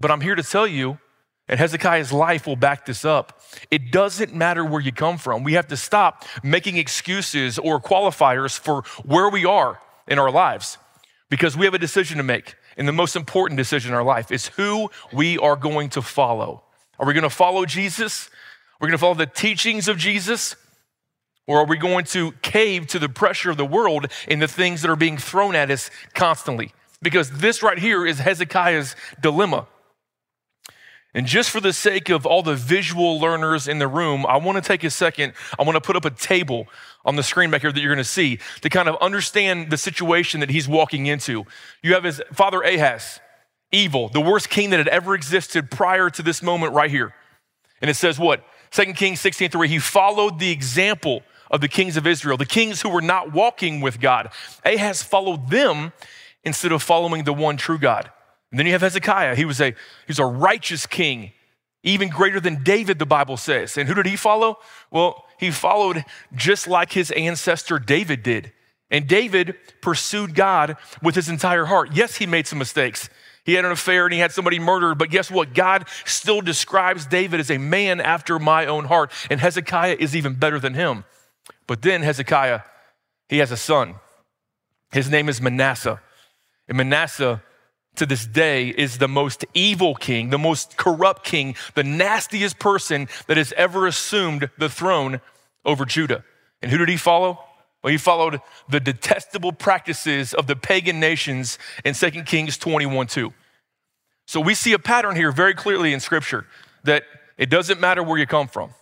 But 0.00 0.10
I'm 0.10 0.22
here 0.22 0.34
to 0.34 0.42
tell 0.42 0.66
you 0.66 0.98
and 1.50 1.58
Hezekiah's 1.58 2.12
life 2.12 2.46
will 2.46 2.54
back 2.54 2.86
this 2.86 3.04
up. 3.04 3.42
It 3.72 3.90
doesn't 3.90 4.32
matter 4.32 4.64
where 4.64 4.80
you 4.80 4.92
come 4.92 5.18
from. 5.18 5.42
We 5.42 5.54
have 5.54 5.66
to 5.66 5.76
stop 5.76 6.24
making 6.44 6.76
excuses 6.76 7.58
or 7.58 7.80
qualifiers 7.80 8.56
for 8.56 8.82
where 9.04 9.28
we 9.28 9.44
are 9.44 9.80
in 10.06 10.20
our 10.20 10.30
lives 10.30 10.78
because 11.28 11.56
we 11.56 11.64
have 11.64 11.74
a 11.74 11.78
decision 11.78 12.18
to 12.18 12.22
make. 12.22 12.54
And 12.76 12.86
the 12.86 12.92
most 12.92 13.16
important 13.16 13.58
decision 13.58 13.90
in 13.90 13.96
our 13.96 14.04
life 14.04 14.30
is 14.30 14.46
who 14.46 14.90
we 15.12 15.38
are 15.38 15.56
going 15.56 15.90
to 15.90 16.02
follow. 16.02 16.62
Are 17.00 17.06
we 17.06 17.14
going 17.14 17.24
to 17.24 17.30
follow 17.30 17.64
Jesus? 17.64 18.30
We're 18.80 18.88
going 18.88 18.92
to 18.92 18.98
follow 18.98 19.14
the 19.14 19.26
teachings 19.26 19.88
of 19.88 19.98
Jesus? 19.98 20.56
Or 21.46 21.58
are 21.58 21.66
we 21.66 21.76
going 21.76 22.04
to 22.06 22.32
cave 22.42 22.86
to 22.88 22.98
the 22.98 23.08
pressure 23.08 23.50
of 23.50 23.56
the 23.56 23.64
world 23.64 24.06
and 24.28 24.40
the 24.40 24.48
things 24.48 24.82
that 24.82 24.90
are 24.90 24.96
being 24.96 25.18
thrown 25.18 25.54
at 25.54 25.70
us 25.70 25.90
constantly? 26.14 26.72
Because 27.02 27.30
this 27.30 27.62
right 27.62 27.78
here 27.78 28.06
is 28.06 28.18
Hezekiah's 28.20 28.94
dilemma. 29.20 29.66
And 31.12 31.26
just 31.26 31.50
for 31.50 31.60
the 31.60 31.72
sake 31.72 32.08
of 32.08 32.24
all 32.24 32.42
the 32.42 32.54
visual 32.54 33.18
learners 33.18 33.66
in 33.66 33.80
the 33.80 33.88
room, 33.88 34.24
I 34.26 34.36
want 34.36 34.62
to 34.62 34.62
take 34.62 34.84
a 34.84 34.90
second. 34.90 35.32
I 35.58 35.64
want 35.64 35.74
to 35.74 35.80
put 35.80 35.96
up 35.96 36.04
a 36.04 36.10
table 36.10 36.68
on 37.04 37.16
the 37.16 37.22
screen 37.24 37.50
back 37.50 37.62
here 37.62 37.72
that 37.72 37.80
you're 37.80 37.92
going 37.92 37.98
to 37.98 38.04
see 38.04 38.38
to 38.60 38.68
kind 38.68 38.88
of 38.88 38.96
understand 39.00 39.70
the 39.70 39.76
situation 39.76 40.38
that 40.40 40.50
he's 40.50 40.68
walking 40.68 41.06
into. 41.06 41.46
You 41.82 41.94
have 41.94 42.04
his 42.04 42.22
father 42.32 42.62
Ahaz, 42.62 43.18
evil, 43.72 44.08
the 44.08 44.20
worst 44.20 44.50
king 44.50 44.70
that 44.70 44.78
had 44.78 44.88
ever 44.88 45.16
existed 45.16 45.70
prior 45.70 46.10
to 46.10 46.22
this 46.22 46.42
moment 46.42 46.74
right 46.74 46.90
here. 46.90 47.12
And 47.80 47.90
it 47.90 47.94
says 47.94 48.18
what? 48.18 48.44
2 48.70 48.92
Kings 48.94 49.20
16 49.20 49.50
3, 49.50 49.68
he 49.68 49.78
followed 49.78 50.38
the 50.38 50.50
example 50.50 51.22
of 51.50 51.60
the 51.60 51.68
kings 51.68 51.96
of 51.96 52.06
Israel, 52.06 52.36
the 52.36 52.46
kings 52.46 52.80
who 52.80 52.88
were 52.88 53.02
not 53.02 53.32
walking 53.32 53.80
with 53.80 54.00
God. 54.00 54.30
Ahaz 54.64 55.02
followed 55.02 55.50
them 55.50 55.92
instead 56.44 56.72
of 56.72 56.82
following 56.82 57.24
the 57.24 57.32
one 57.32 57.56
true 57.56 57.78
God. 57.78 58.10
And 58.50 58.58
then 58.58 58.66
you 58.66 58.72
have 58.72 58.82
Hezekiah. 58.82 59.34
He 59.34 59.44
was 59.44 59.60
a, 59.60 59.70
he 59.70 59.74
was 60.08 60.18
a 60.18 60.24
righteous 60.24 60.86
king, 60.86 61.32
even 61.82 62.08
greater 62.08 62.40
than 62.40 62.62
David, 62.62 62.98
the 62.98 63.06
Bible 63.06 63.36
says. 63.36 63.76
And 63.76 63.88
who 63.88 63.94
did 63.94 64.06
he 64.06 64.16
follow? 64.16 64.58
Well, 64.90 65.24
he 65.38 65.50
followed 65.50 66.04
just 66.34 66.68
like 66.68 66.92
his 66.92 67.10
ancestor 67.12 67.78
David 67.78 68.22
did. 68.22 68.52
And 68.90 69.06
David 69.06 69.56
pursued 69.80 70.34
God 70.34 70.76
with 71.02 71.14
his 71.14 71.28
entire 71.28 71.66
heart. 71.66 71.90
Yes, 71.92 72.16
he 72.16 72.26
made 72.26 72.46
some 72.46 72.58
mistakes. 72.58 73.08
He 73.44 73.54
had 73.54 73.64
an 73.64 73.72
affair 73.72 74.06
and 74.06 74.12
he 74.12 74.20
had 74.20 74.32
somebody 74.32 74.58
murdered, 74.58 74.98
but 74.98 75.10
guess 75.10 75.30
what? 75.30 75.54
God 75.54 75.88
still 76.04 76.40
describes 76.40 77.06
David 77.06 77.40
as 77.40 77.50
a 77.50 77.58
man 77.58 78.00
after 78.00 78.38
my 78.38 78.66
own 78.66 78.84
heart. 78.84 79.12
And 79.30 79.40
Hezekiah 79.40 79.96
is 79.98 80.14
even 80.14 80.34
better 80.34 80.58
than 80.58 80.74
him. 80.74 81.04
But 81.66 81.82
then 81.82 82.02
Hezekiah, 82.02 82.60
he 83.28 83.38
has 83.38 83.50
a 83.50 83.56
son. 83.56 83.94
His 84.92 85.08
name 85.08 85.28
is 85.28 85.40
Manasseh. 85.40 86.00
And 86.68 86.76
Manasseh 86.76 87.42
to 87.96 88.06
this 88.06 88.26
day 88.26 88.68
is 88.68 88.98
the 88.98 89.08
most 89.08 89.44
evil 89.54 89.94
king, 89.94 90.30
the 90.30 90.38
most 90.38 90.76
corrupt 90.76 91.24
king, 91.24 91.54
the 91.74 91.84
nastiest 91.84 92.58
person 92.58 93.08
that 93.26 93.36
has 93.36 93.52
ever 93.56 93.86
assumed 93.86 94.50
the 94.58 94.68
throne 94.68 95.20
over 95.64 95.84
Judah. 95.84 96.24
And 96.62 96.70
who 96.70 96.78
did 96.78 96.88
he 96.88 96.96
follow? 96.96 97.38
Well, 97.82 97.90
he 97.90 97.96
followed 97.96 98.40
the 98.68 98.80
detestable 98.80 99.52
practices 99.52 100.34
of 100.34 100.46
the 100.46 100.56
pagan 100.56 101.00
nations 101.00 101.58
in 101.84 101.94
2 101.94 102.10
Kings 102.24 102.58
21 102.58 103.06
2. 103.06 103.32
So 104.26 104.40
we 104.40 104.54
see 104.54 104.72
a 104.72 104.78
pattern 104.78 105.16
here 105.16 105.32
very 105.32 105.54
clearly 105.54 105.92
in 105.92 106.00
Scripture 106.00 106.46
that 106.84 107.04
it 107.36 107.48
doesn't 107.50 107.80
matter 107.80 108.02
where 108.02 108.18
you 108.18 108.26
come 108.26 108.48
from, 108.48 108.74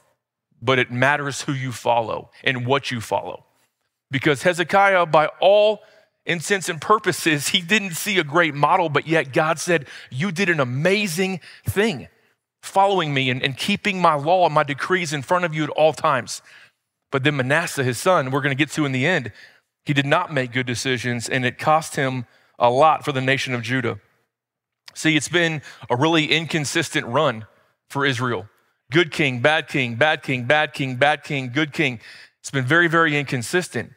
but 0.61 0.79
it 0.79 0.91
matters 0.91 1.43
who 1.43 1.53
you 1.53 1.73
follow 1.73 2.31
and 2.43 2.67
what 2.67 2.91
you 2.91 3.01
follow. 3.01 3.45
Because 4.11 4.43
Hezekiah, 4.43 5.07
by 5.07 5.27
all 5.41 5.81
intents 6.27 6.69
and 6.69 6.81
purposes, 6.81 7.49
he 7.49 7.61
didn't 7.61 7.93
see 7.93 8.19
a 8.19 8.25
great 8.25 8.55
model, 8.55 8.89
but 8.89 9.07
yet 9.07 9.33
God 9.33 9.59
said, 9.59 9.87
You 10.11 10.33
did 10.33 10.51
an 10.51 10.61
amazing 10.61 11.41
thing 11.65 12.09
following 12.61 13.15
me 13.15 13.31
and, 13.31 13.43
and 13.43 13.57
keeping 13.57 14.01
my 14.01 14.15
law 14.15 14.45
and 14.45 14.55
my 14.55 14.65
decrees 14.65 15.13
in 15.13 15.23
front 15.23 15.45
of 15.45 15.55
you 15.55 15.65
at 15.65 15.71
all 15.71 15.93
times. 15.93 16.43
But 17.11 17.25
then 17.25 17.37
Manasseh, 17.37 17.85
his 17.85 17.99
son, 17.99 18.31
we're 18.31 18.41
going 18.41 18.57
to 18.57 18.59
get 18.59 18.71
to 18.73 18.85
in 18.85 18.93
the 18.93 19.07
end, 19.07 19.33
he 19.85 19.95
did 19.95 20.07
not 20.07 20.33
make 20.33 20.53
good 20.53 20.67
decisions, 20.67 21.29
and 21.29 21.45
it 21.47 21.59
cost 21.59 21.97
him 21.97 22.27
a 22.59 22.71
lot 22.71 23.05
for 23.05 23.13
the 23.13 23.21
nation 23.21 23.55
of 23.55 23.63
Judah. 23.63 23.99
See, 24.95 25.17
it's 25.17 25.29
been 25.29 25.63
a 25.89 25.97
really 25.97 26.27
inconsistent 26.27 27.07
run 27.07 27.47
for 27.89 28.05
Israel. 28.05 28.49
Good 28.91 29.13
king, 29.13 29.41
bad 29.41 29.69
king, 29.69 29.95
bad 29.95 30.23
king, 30.23 30.45
bad 30.45 30.73
king, 30.73 30.97
bad 30.97 31.23
king, 31.23 31.51
good 31.53 31.73
king. 31.73 32.01
It's 32.41 32.51
been 32.51 32.65
very, 32.65 32.89
very 32.89 33.19
inconsistent. 33.19 33.93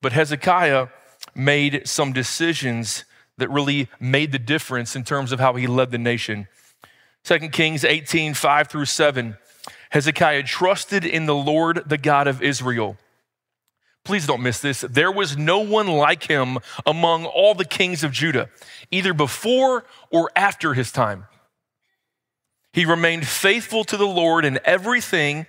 But 0.00 0.12
Hezekiah 0.12 0.88
made 1.34 1.88
some 1.88 2.12
decisions 2.12 3.04
that 3.38 3.50
really 3.50 3.88
made 3.98 4.32
the 4.32 4.38
difference 4.38 4.94
in 4.94 5.04
terms 5.04 5.32
of 5.32 5.40
how 5.40 5.54
he 5.54 5.66
led 5.66 5.90
the 5.90 5.98
nation. 5.98 6.48
2 7.24 7.48
Kings 7.50 7.84
18, 7.84 8.34
5 8.34 8.68
through 8.68 8.84
7. 8.84 9.36
Hezekiah 9.92 10.44
trusted 10.44 11.04
in 11.04 11.26
the 11.26 11.34
Lord, 11.34 11.82
the 11.84 11.98
God 11.98 12.26
of 12.26 12.42
Israel. 12.42 12.96
Please 14.04 14.26
don't 14.26 14.42
miss 14.42 14.58
this. 14.58 14.80
There 14.80 15.12
was 15.12 15.36
no 15.36 15.58
one 15.58 15.86
like 15.86 16.24
him 16.24 16.58
among 16.86 17.26
all 17.26 17.54
the 17.54 17.66
kings 17.66 18.02
of 18.02 18.10
Judah, 18.10 18.48
either 18.90 19.12
before 19.12 19.84
or 20.10 20.30
after 20.34 20.72
his 20.72 20.90
time. 20.92 21.26
He 22.72 22.86
remained 22.86 23.28
faithful 23.28 23.84
to 23.84 23.98
the 23.98 24.06
Lord 24.06 24.46
in 24.46 24.58
everything, 24.64 25.46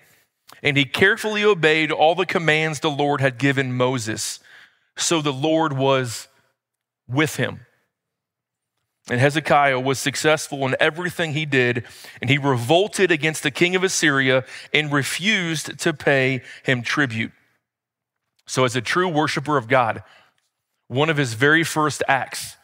and 0.61 0.75
he 0.75 0.83
carefully 0.83 1.45
obeyed 1.45 1.89
all 1.89 2.13
the 2.13 2.25
commands 2.25 2.81
the 2.81 2.91
Lord 2.91 3.21
had 3.21 3.37
given 3.37 3.71
Moses. 3.71 4.41
So 4.97 5.21
the 5.21 5.31
Lord 5.31 5.71
was 5.71 6.27
with 7.07 7.37
him. 7.37 7.61
And 9.09 9.19
Hezekiah 9.19 9.79
was 9.79 9.99
successful 9.99 10.65
in 10.65 10.75
everything 10.79 11.33
he 11.33 11.45
did, 11.45 11.83
and 12.21 12.29
he 12.29 12.37
revolted 12.37 13.11
against 13.11 13.43
the 13.43 13.51
king 13.51 13.75
of 13.75 13.83
Assyria 13.83 14.45
and 14.73 14.93
refused 14.93 15.77
to 15.79 15.93
pay 15.93 16.41
him 16.63 16.81
tribute. 16.81 17.33
So, 18.45 18.63
as 18.63 18.75
a 18.75 18.81
true 18.81 19.09
worshiper 19.09 19.57
of 19.57 19.67
God, 19.67 20.03
one 20.87 21.09
of 21.09 21.17
his 21.17 21.33
very 21.33 21.63
first 21.63 22.01
acts, 22.07 22.55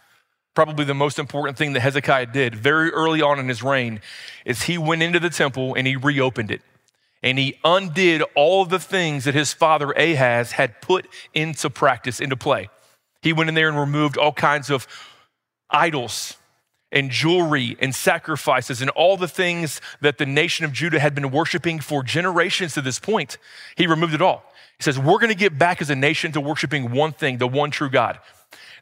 probably 0.54 0.86
the 0.86 0.94
most 0.94 1.20
important 1.20 1.58
thing 1.58 1.74
that 1.74 1.82
Hezekiah 1.82 2.28
did 2.28 2.56
very 2.56 2.90
early 2.92 3.22
on 3.22 3.40
in 3.40 3.50
his 3.50 3.62
reign, 3.62 4.02
is 4.46 4.64
he 4.64 4.78
went 4.78 5.02
into 5.02 5.20
the 5.20 5.30
temple 5.30 5.74
and 5.76 5.86
he 5.88 5.96
reopened 5.96 6.52
it. 6.52 6.62
And 7.22 7.38
he 7.38 7.60
undid 7.66 8.24
all 8.34 8.64
the 8.64 8.80
things 8.80 9.26
that 9.26 9.36
his 9.36 9.52
father 9.52 9.92
Ahaz 9.92 10.54
had 10.54 10.82
put 10.82 11.06
into 11.34 11.70
practice, 11.70 12.22
into 12.22 12.38
play. 12.38 12.70
He 13.22 13.34
went 13.34 13.50
in 13.50 13.56
there 13.56 13.68
and 13.68 13.78
removed 13.78 14.18
all 14.18 14.32
kinds 14.32 14.70
of 14.70 14.88
idols 15.70 16.36
and 16.92 17.12
jewelry 17.12 17.78
and 17.80 17.94
sacrifices 17.94 18.82
and 18.82 18.90
all 18.92 19.18
the 19.18 19.28
things 19.28 19.80
that 20.02 20.18
the 20.18 20.26
nation 20.26 20.66
of 20.66 20.74
Judah 20.74 21.00
had 21.00 21.14
been 21.14 21.32
worshiping 21.32 21.80
for 21.80 22.04
generations 22.04 22.74
to 22.74 22.82
this 22.82 23.00
point. 23.00 23.38
He 23.76 23.88
removed 23.88 24.14
it 24.14 24.22
all. 24.22 24.44
He 24.78 24.84
says, 24.84 24.98
We're 24.98 25.20
going 25.20 25.30
to 25.30 25.36
get 25.36 25.58
back 25.58 25.82
as 25.82 25.90
a 25.90 25.96
nation 25.96 26.32
to 26.32 26.42
worshiping 26.42 26.92
one 26.92 27.12
thing, 27.12 27.38
the 27.38 27.48
one 27.48 27.70
true 27.70 27.90
God, 27.90 28.20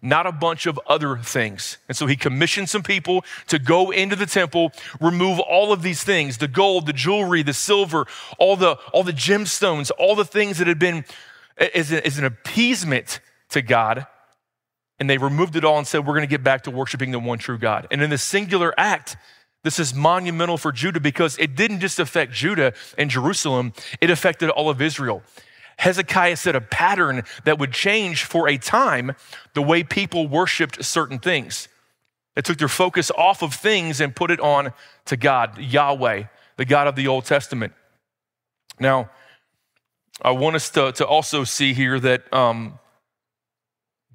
not 0.01 0.25
a 0.25 0.31
bunch 0.31 0.67
of 0.67 0.79
other 0.87 1.17
things. 1.17 1.77
And 1.87 1.97
so 1.97 2.05
he 2.05 2.15
commissioned 2.15 2.69
some 2.69 2.83
people 2.83 3.25
to 3.47 3.59
go 3.59 3.91
into 3.91 4.15
the 4.15 4.25
temple, 4.25 4.71
remove 5.01 5.39
all 5.39 5.73
of 5.73 5.81
these 5.81 6.03
things 6.03 6.37
the 6.37 6.47
gold, 6.47 6.85
the 6.85 6.93
jewelry, 6.93 7.43
the 7.43 7.53
silver, 7.53 8.05
all 8.37 8.55
the, 8.55 8.77
all 8.93 9.03
the 9.03 9.11
gemstones, 9.11 9.91
all 9.97 10.15
the 10.15 10.25
things 10.25 10.59
that 10.59 10.67
had 10.67 10.79
been 10.79 11.03
as, 11.57 11.91
as 11.91 12.17
an 12.17 12.25
appeasement 12.25 13.19
to 13.49 13.61
God 13.61 14.07
and 14.99 15.09
they 15.09 15.17
removed 15.17 15.55
it 15.55 15.63
all 15.63 15.77
and 15.77 15.87
said, 15.87 16.05
We're 16.05 16.13
going 16.13 16.27
to 16.27 16.27
get 16.27 16.43
back 16.43 16.63
to 16.63 16.71
worshiping 16.71 17.11
the 17.11 17.19
one 17.19 17.37
true 17.37 17.57
God. 17.57 17.87
And 17.91 18.01
in 18.01 18.09
the 18.09 18.17
singular 18.17 18.73
act, 18.77 19.17
this 19.63 19.79
is 19.79 19.93
monumental 19.93 20.57
for 20.57 20.71
Judah 20.71 20.99
because 20.99 21.37
it 21.37 21.55
didn't 21.55 21.79
just 21.79 21.99
affect 21.99 22.31
Judah 22.31 22.73
and 22.97 23.09
Jerusalem, 23.09 23.73
it 24.01 24.09
affected 24.09 24.49
all 24.49 24.69
of 24.69 24.81
Israel. 24.81 25.23
Hezekiah 25.77 26.37
set 26.37 26.55
a 26.55 26.61
pattern 26.61 27.23
that 27.43 27.59
would 27.59 27.71
change 27.71 28.23
for 28.23 28.47
a 28.47 28.57
time 28.57 29.13
the 29.53 29.61
way 29.61 29.83
people 29.83 30.27
worshiped 30.27 30.83
certain 30.83 31.19
things. 31.19 31.67
It 32.35 32.45
took 32.45 32.57
their 32.57 32.67
focus 32.67 33.11
off 33.11 33.41
of 33.41 33.53
things 33.53 34.01
and 34.01 34.15
put 34.15 34.31
it 34.31 34.39
on 34.39 34.73
to 35.05 35.17
God, 35.17 35.57
Yahweh, 35.57 36.23
the 36.55 36.65
God 36.65 36.87
of 36.87 36.95
the 36.95 37.07
Old 37.07 37.25
Testament. 37.25 37.73
Now, 38.79 39.09
I 40.21 40.31
want 40.31 40.55
us 40.55 40.69
to, 40.71 40.91
to 40.93 41.05
also 41.05 41.43
see 41.43 41.73
here 41.73 41.99
that 41.99 42.31
um, 42.33 42.79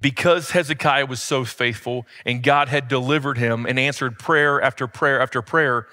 because 0.03 0.51
Hezekiah 0.51 1.07
was 1.07 1.23
so 1.23 1.45
faithful 1.45 2.07
and 2.27 2.43
God 2.43 2.69
had 2.69 2.89
delivered 2.89 3.39
him 3.39 3.65
and 3.65 3.79
answered 3.79 4.19
prayer 4.19 4.61
after 4.61 4.87
prayer 4.87 5.21
after 5.21 5.41
prayer, 5.41 5.87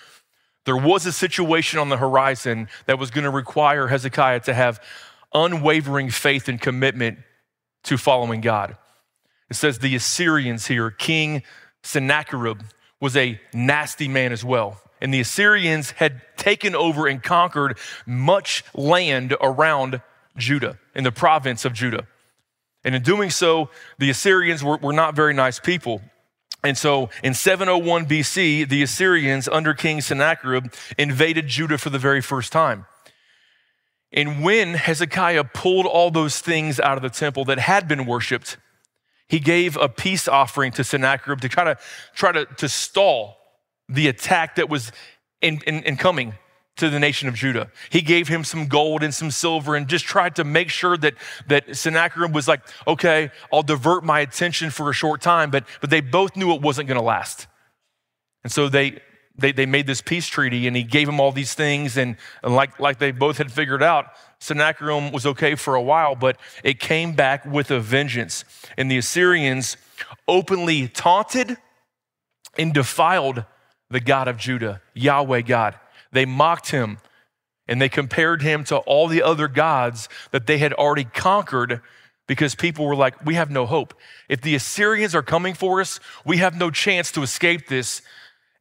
there 0.65 0.75
was 0.75 1.05
a 1.05 1.11
situation 1.13 1.79
on 1.79 1.89
the 1.89 1.97
horizon 1.97 2.67
that 2.87 2.99
was 2.99 3.11
going 3.11 3.23
to 3.23 3.29
require 3.29 3.87
Hezekiah 3.87 4.41
to 4.41 4.53
have 4.53 4.83
unwavering 5.33 6.09
faith 6.09 6.49
and 6.49 6.59
commitment 6.59 7.19
to 7.83 7.97
following 7.97 8.41
God. 8.41 8.75
It 9.49 9.55
says 9.55 9.79
the 9.79 9.95
Assyrians 9.95 10.67
here, 10.67 10.91
King 10.91 11.43
Sennacherib 11.83 12.61
was 12.99 13.15
a 13.15 13.39
nasty 13.53 14.07
man 14.07 14.31
as 14.31 14.43
well. 14.43 14.81
And 15.01 15.13
the 15.13 15.21
Assyrians 15.21 15.91
had 15.91 16.21
taken 16.35 16.75
over 16.75 17.07
and 17.07 17.23
conquered 17.23 17.77
much 18.05 18.63
land 18.73 19.35
around 19.39 20.01
Judah, 20.35 20.77
in 20.95 21.03
the 21.03 21.11
province 21.11 21.63
of 21.63 21.73
Judah. 21.73 22.05
And 22.83 22.95
in 22.95 23.01
doing 23.01 23.29
so, 23.29 23.69
the 23.97 24.09
Assyrians 24.09 24.63
were, 24.63 24.77
were 24.77 24.93
not 24.93 25.15
very 25.15 25.33
nice 25.33 25.59
people. 25.59 26.01
And 26.63 26.77
so 26.77 27.09
in 27.23 27.33
701 27.33 28.05
BC, 28.05 28.67
the 28.67 28.83
Assyrians 28.83 29.47
under 29.47 29.73
King 29.73 30.01
Sennacherib 30.01 30.73
invaded 30.97 31.47
Judah 31.47 31.77
for 31.77 31.89
the 31.89 31.99
very 31.99 32.21
first 32.21 32.51
time. 32.51 32.85
And 34.11 34.43
when 34.43 34.73
Hezekiah 34.73 35.45
pulled 35.53 35.85
all 35.85 36.11
those 36.11 36.39
things 36.39 36.79
out 36.79 36.97
of 36.97 37.03
the 37.03 37.09
temple 37.09 37.45
that 37.45 37.59
had 37.59 37.87
been 37.87 38.05
worshiped, 38.05 38.57
he 39.27 39.39
gave 39.39 39.77
a 39.77 39.87
peace 39.87 40.27
offering 40.27 40.71
to 40.73 40.83
Sennacherib 40.83 41.41
to 41.41 41.49
try 41.49 41.63
to, 41.65 41.77
try 42.15 42.31
to, 42.31 42.45
to 42.45 42.67
stall 42.67 43.37
the 43.87 44.07
attack 44.07 44.55
that 44.55 44.69
was 44.69 44.91
in, 45.41 45.61
in, 45.67 45.83
in 45.83 45.95
coming 45.95 46.33
to 46.79 46.89
the 46.89 46.99
nation 46.99 47.29
of 47.29 47.35
Judah. 47.35 47.69
He 47.89 48.01
gave 48.01 48.27
him 48.27 48.43
some 48.43 48.67
gold 48.67 49.03
and 49.03 49.13
some 49.13 49.31
silver 49.31 49.75
and 49.75 49.87
just 49.87 50.05
tried 50.05 50.35
to 50.37 50.43
make 50.43 50.69
sure 50.69 50.97
that, 50.97 51.13
that 51.47 51.75
Sennacherib 51.75 52.33
was 52.33 52.47
like, 52.47 52.61
okay, 52.87 53.31
I'll 53.53 53.63
divert 53.63 54.03
my 54.03 54.19
attention 54.21 54.69
for 54.69 54.89
a 54.89 54.93
short 54.93 55.21
time, 55.21 55.51
but, 55.51 55.65
but 55.81 55.89
they 55.89 56.01
both 56.01 56.35
knew 56.35 56.53
it 56.53 56.61
wasn't 56.61 56.87
going 56.87 56.99
to 56.99 57.05
last. 57.05 57.47
And 58.43 58.51
so 58.51 58.69
they, 58.69 58.99
they, 59.37 59.51
they 59.51 59.65
made 59.65 59.87
this 59.87 60.01
peace 60.01 60.27
treaty 60.27 60.67
and 60.67 60.75
he 60.75 60.83
gave 60.83 61.07
him 61.07 61.19
all 61.19 61.31
these 61.31 61.53
things. 61.53 61.97
And, 61.97 62.17
and 62.43 62.55
like, 62.55 62.79
like 62.79 62.99
they 62.99 63.11
both 63.11 63.37
had 63.37 63.51
figured 63.51 63.83
out, 63.83 64.07
Sennacherib 64.39 65.13
was 65.13 65.25
okay 65.25 65.55
for 65.55 65.75
a 65.75 65.81
while, 65.81 66.15
but 66.15 66.37
it 66.63 66.79
came 66.79 67.13
back 67.13 67.45
with 67.45 67.71
a 67.71 67.79
vengeance. 67.79 68.45
And 68.77 68.89
the 68.89 68.97
Assyrians 68.97 69.77
openly 70.27 70.87
taunted 70.87 71.57
and 72.57 72.73
defiled 72.73 73.45
the 73.89 73.99
God 73.99 74.27
of 74.27 74.37
Judah, 74.37 74.81
Yahweh 74.93 75.41
God. 75.41 75.75
They 76.11 76.25
mocked 76.25 76.71
him 76.71 76.97
and 77.67 77.81
they 77.81 77.89
compared 77.89 78.41
him 78.41 78.63
to 78.65 78.77
all 78.77 79.07
the 79.07 79.21
other 79.21 79.47
gods 79.47 80.09
that 80.31 80.47
they 80.47 80.57
had 80.57 80.73
already 80.73 81.03
conquered 81.03 81.81
because 82.27 82.55
people 82.55 82.85
were 82.85 82.95
like, 82.95 83.25
we 83.25 83.35
have 83.35 83.49
no 83.49 83.65
hope. 83.65 83.93
If 84.27 84.41
the 84.41 84.55
Assyrians 84.55 85.15
are 85.15 85.23
coming 85.23 85.53
for 85.53 85.81
us, 85.81 85.99
we 86.25 86.37
have 86.37 86.55
no 86.55 86.71
chance 86.71 87.11
to 87.13 87.21
escape 87.21 87.67
this 87.67 88.01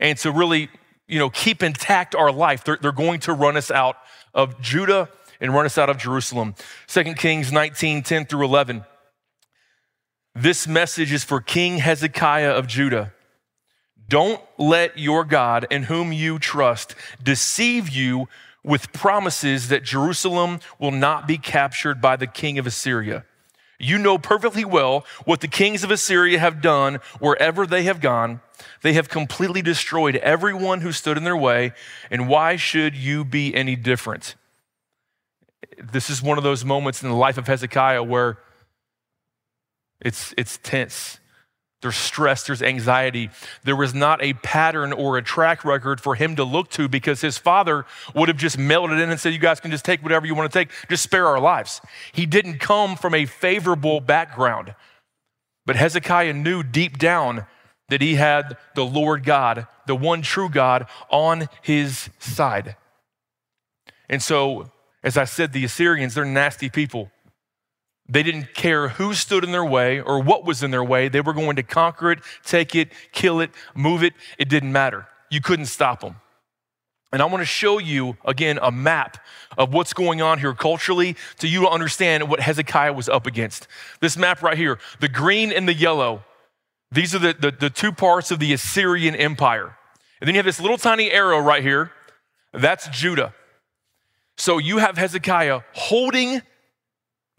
and 0.01 0.17
to 0.19 0.33
really, 0.33 0.71
you 1.07 1.19
know, 1.19 1.31
keep 1.31 1.63
intact 1.63 2.15
our 2.15 2.33
life. 2.33 2.65
They're, 2.65 2.79
they're 2.81 2.93
going 2.93 3.21
to 3.21 3.33
run 3.33 3.57
us 3.57 3.71
out 3.71 3.97
of 4.35 4.61
Judah 4.61 5.09
and 5.41 5.55
run 5.55 5.67
us 5.67 5.79
out 5.79 5.91
of 5.91 5.99
Jerusalem. 5.99 6.55
2 6.89 7.15
Kings 7.15 7.53
19, 7.53 8.03
10 8.03 8.27
through 8.27 8.45
11. 8.45 8.85
This 10.35 10.69
message 10.69 11.13
is 11.13 11.25
for 11.25 11.41
King 11.41 11.79
Hezekiah 11.79 12.53
of 12.53 12.67
Judah. 12.67 13.13
Don't 14.09 14.41
let 14.57 14.99
your 14.99 15.25
God, 15.25 15.67
in 15.71 15.85
whom 15.85 16.13
you 16.13 16.39
trust, 16.39 16.95
deceive 17.23 17.89
you 17.89 18.29
with 18.65 18.93
promises 18.93 19.69
that 19.69 19.85
Jerusalem 19.85 20.61
will 20.79 20.91
not 20.91 21.27
be 21.27 21.39
captured 21.39 22.01
by 22.01 22.17
the 22.17 22.27
king 22.27 22.59
of 22.59 22.67
Assyria. 22.67 23.25
You 23.79 23.99
know 23.99 24.19
perfectly 24.19 24.65
well 24.65 25.05
what 25.25 25.41
the 25.41 25.49
kings 25.49 25.85
of 25.85 25.91
Assyria 25.91 26.39
have 26.39 26.61
done 26.61 26.97
wherever 27.21 27.67
they 27.67 27.85
have 27.85 28.01
gone. 28.01 28.41
They 28.83 28.95
have 28.95 29.09
completely 29.09 29.63
destroyed 29.63 30.17
everyone 30.17 30.81
who 30.81 30.91
stood 30.91 31.17
in 31.17 31.25
their 31.25 31.37
way, 31.37 31.73
and 32.11 32.29
why 32.29 32.57
should 32.57 32.97
you 32.97 33.25
be 33.25 33.55
any 33.55 33.77
different? 33.77 34.35
This 35.79 36.11
is 36.11 36.23
one 36.23 36.39
of 36.39 36.45
those 36.45 36.65
moments 36.65 37.03
in 37.03 37.09
the 37.09 37.15
life 37.15 37.39
of 37.39 37.47
Hezekiah 37.47 38.03
where 38.03 38.39
It's, 40.01 40.33
it's 40.37 40.59
tense. 40.63 41.19
There's 41.81 41.97
stress, 41.97 42.45
there's 42.45 42.61
anxiety. 42.61 43.31
There 43.63 43.77
was 43.77 43.95
not 43.95 44.21
a 44.23 44.33
pattern 44.33 44.93
or 44.93 45.17
a 45.17 45.23
track 45.23 45.65
record 45.65 46.01
for 46.01 46.17
him 46.17 46.35
to 46.37 46.43
look 46.43 46.71
to 46.71 46.89
because 46.89 47.21
his 47.21 47.39
father 47.39 47.87
would 48.15 48.29
have 48.29 48.37
just 48.37 48.59
it 48.91 49.01
in 49.01 49.11
and 49.11 49.21
said, 49.21 49.33
You 49.33 49.39
guys 49.39 49.61
can 49.61 49.71
just 49.71 49.85
take 49.85 50.03
whatever 50.03 50.27
you 50.27 50.35
want 50.35 50.51
to 50.51 50.59
take, 50.59 50.71
just 50.89 51.05
spare 51.05 51.27
our 51.27 51.39
lives. 51.39 51.81
He 52.13 52.27
didn't 52.27 52.59
come 52.59 52.97
from 52.97 53.15
a 53.15 53.27
favorable 53.27 54.01
background. 54.01 54.75
But 55.67 55.77
Hezekiah 55.77 56.33
knew 56.33 56.63
deep 56.65 56.99
down 56.99 57.47
that 57.91 58.01
he 58.01 58.17
had 58.17 58.57
the 58.75 58.85
Lord 58.85 59.25
God, 59.25 59.67
the 59.87 59.95
one 59.95 60.23
true 60.23 60.49
God, 60.49 60.87
on 61.11 61.49
his 61.63 62.11
side. 62.19 62.77
And 64.09 64.23
so, 64.23 64.73
as 65.03 65.17
I 65.17 65.25
said, 65.25 65.53
the 65.53 65.65
Assyrians, 65.65 66.15
they're 66.15 66.25
nasty 66.25 66.69
people. 66.69 67.11
They 68.09 68.23
didn't 68.23 68.55
care 68.55 68.89
who 68.89 69.13
stood 69.13 69.45
in 69.45 69.53
their 69.53 69.65
way 69.65 70.01
or 70.01 70.21
what 70.21 70.45
was 70.45 70.63
in 70.63 70.71
their 70.71 70.85
way. 70.85 71.09
They 71.09 71.21
were 71.21 71.35
going 71.35 71.57
to 71.57 71.63
conquer 71.63 72.11
it, 72.11 72.21
take 72.45 72.75
it, 72.75 72.91
kill 73.13 73.41
it, 73.41 73.51
move 73.75 74.03
it. 74.03 74.15
It 74.39 74.49
didn't 74.49 74.73
matter. 74.73 75.07
You 75.31 75.43
couldn't 75.43 75.67
stop 75.67 76.01
them. 76.01 76.17
And 77.13 77.23
I 77.23 77.27
want 77.27 77.41
to 77.41 77.47
show 77.47 77.79
you 77.79 78.17
again 78.25 78.59
a 78.61 78.71
map 78.71 79.19
of 79.57 79.73
what's 79.73 79.93
going 79.93 80.21
on 80.21 80.39
here 80.39 80.55
culturally 80.55 81.17
to 81.39 81.49
you 81.49 81.63
to 81.63 81.69
understand 81.69 82.29
what 82.29 82.41
Hezekiah 82.41 82.93
was 82.93 83.09
up 83.09 83.27
against. 83.27 83.67
This 84.01 84.17
map 84.17 84.43
right 84.43 84.57
here, 84.57 84.79
the 85.01 85.09
green 85.09 85.51
and 85.51 85.67
the 85.67 85.75
yellow, 85.75 86.25
these 86.91 87.15
are 87.15 87.19
the, 87.19 87.35
the, 87.39 87.51
the 87.51 87.71
two 87.71 87.93
parts 87.93 88.31
of 88.31 88.39
the 88.39 88.53
Assyrian 88.53 89.15
Empire. 89.15 89.77
And 90.21 90.29
then 90.29 90.35
you 90.35 90.39
have 90.39 90.47
this 90.47 90.61
little 90.61 90.79
tiny 90.79 91.11
arrow 91.11 91.39
right 91.39 91.63
here, 91.63 91.93
that's 92.53 92.89
Judah. 92.89 93.35
So 94.37 94.59
you 94.59 94.79
have 94.79 94.97
Hezekiah 94.97 95.61
holding 95.73 96.43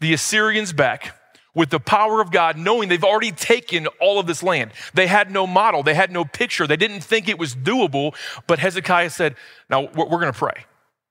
the 0.00 0.12
Assyrians 0.12 0.72
back 0.72 1.16
with 1.54 1.70
the 1.70 1.80
power 1.80 2.20
of 2.20 2.30
God, 2.30 2.56
knowing 2.56 2.88
they've 2.88 3.04
already 3.04 3.32
taken 3.32 3.86
all 4.00 4.18
of 4.18 4.26
this 4.26 4.42
land. 4.42 4.72
They 4.94 5.06
had 5.06 5.30
no 5.30 5.46
model, 5.46 5.82
they 5.82 5.94
had 5.94 6.10
no 6.10 6.24
picture, 6.24 6.66
they 6.66 6.76
didn't 6.76 7.00
think 7.00 7.28
it 7.28 7.38
was 7.38 7.54
doable. 7.54 8.14
But 8.46 8.58
Hezekiah 8.58 9.10
said, 9.10 9.36
Now 9.68 9.88
we're, 9.94 10.06
going 10.06 10.32
to 10.32 10.38
pray. 10.38 10.64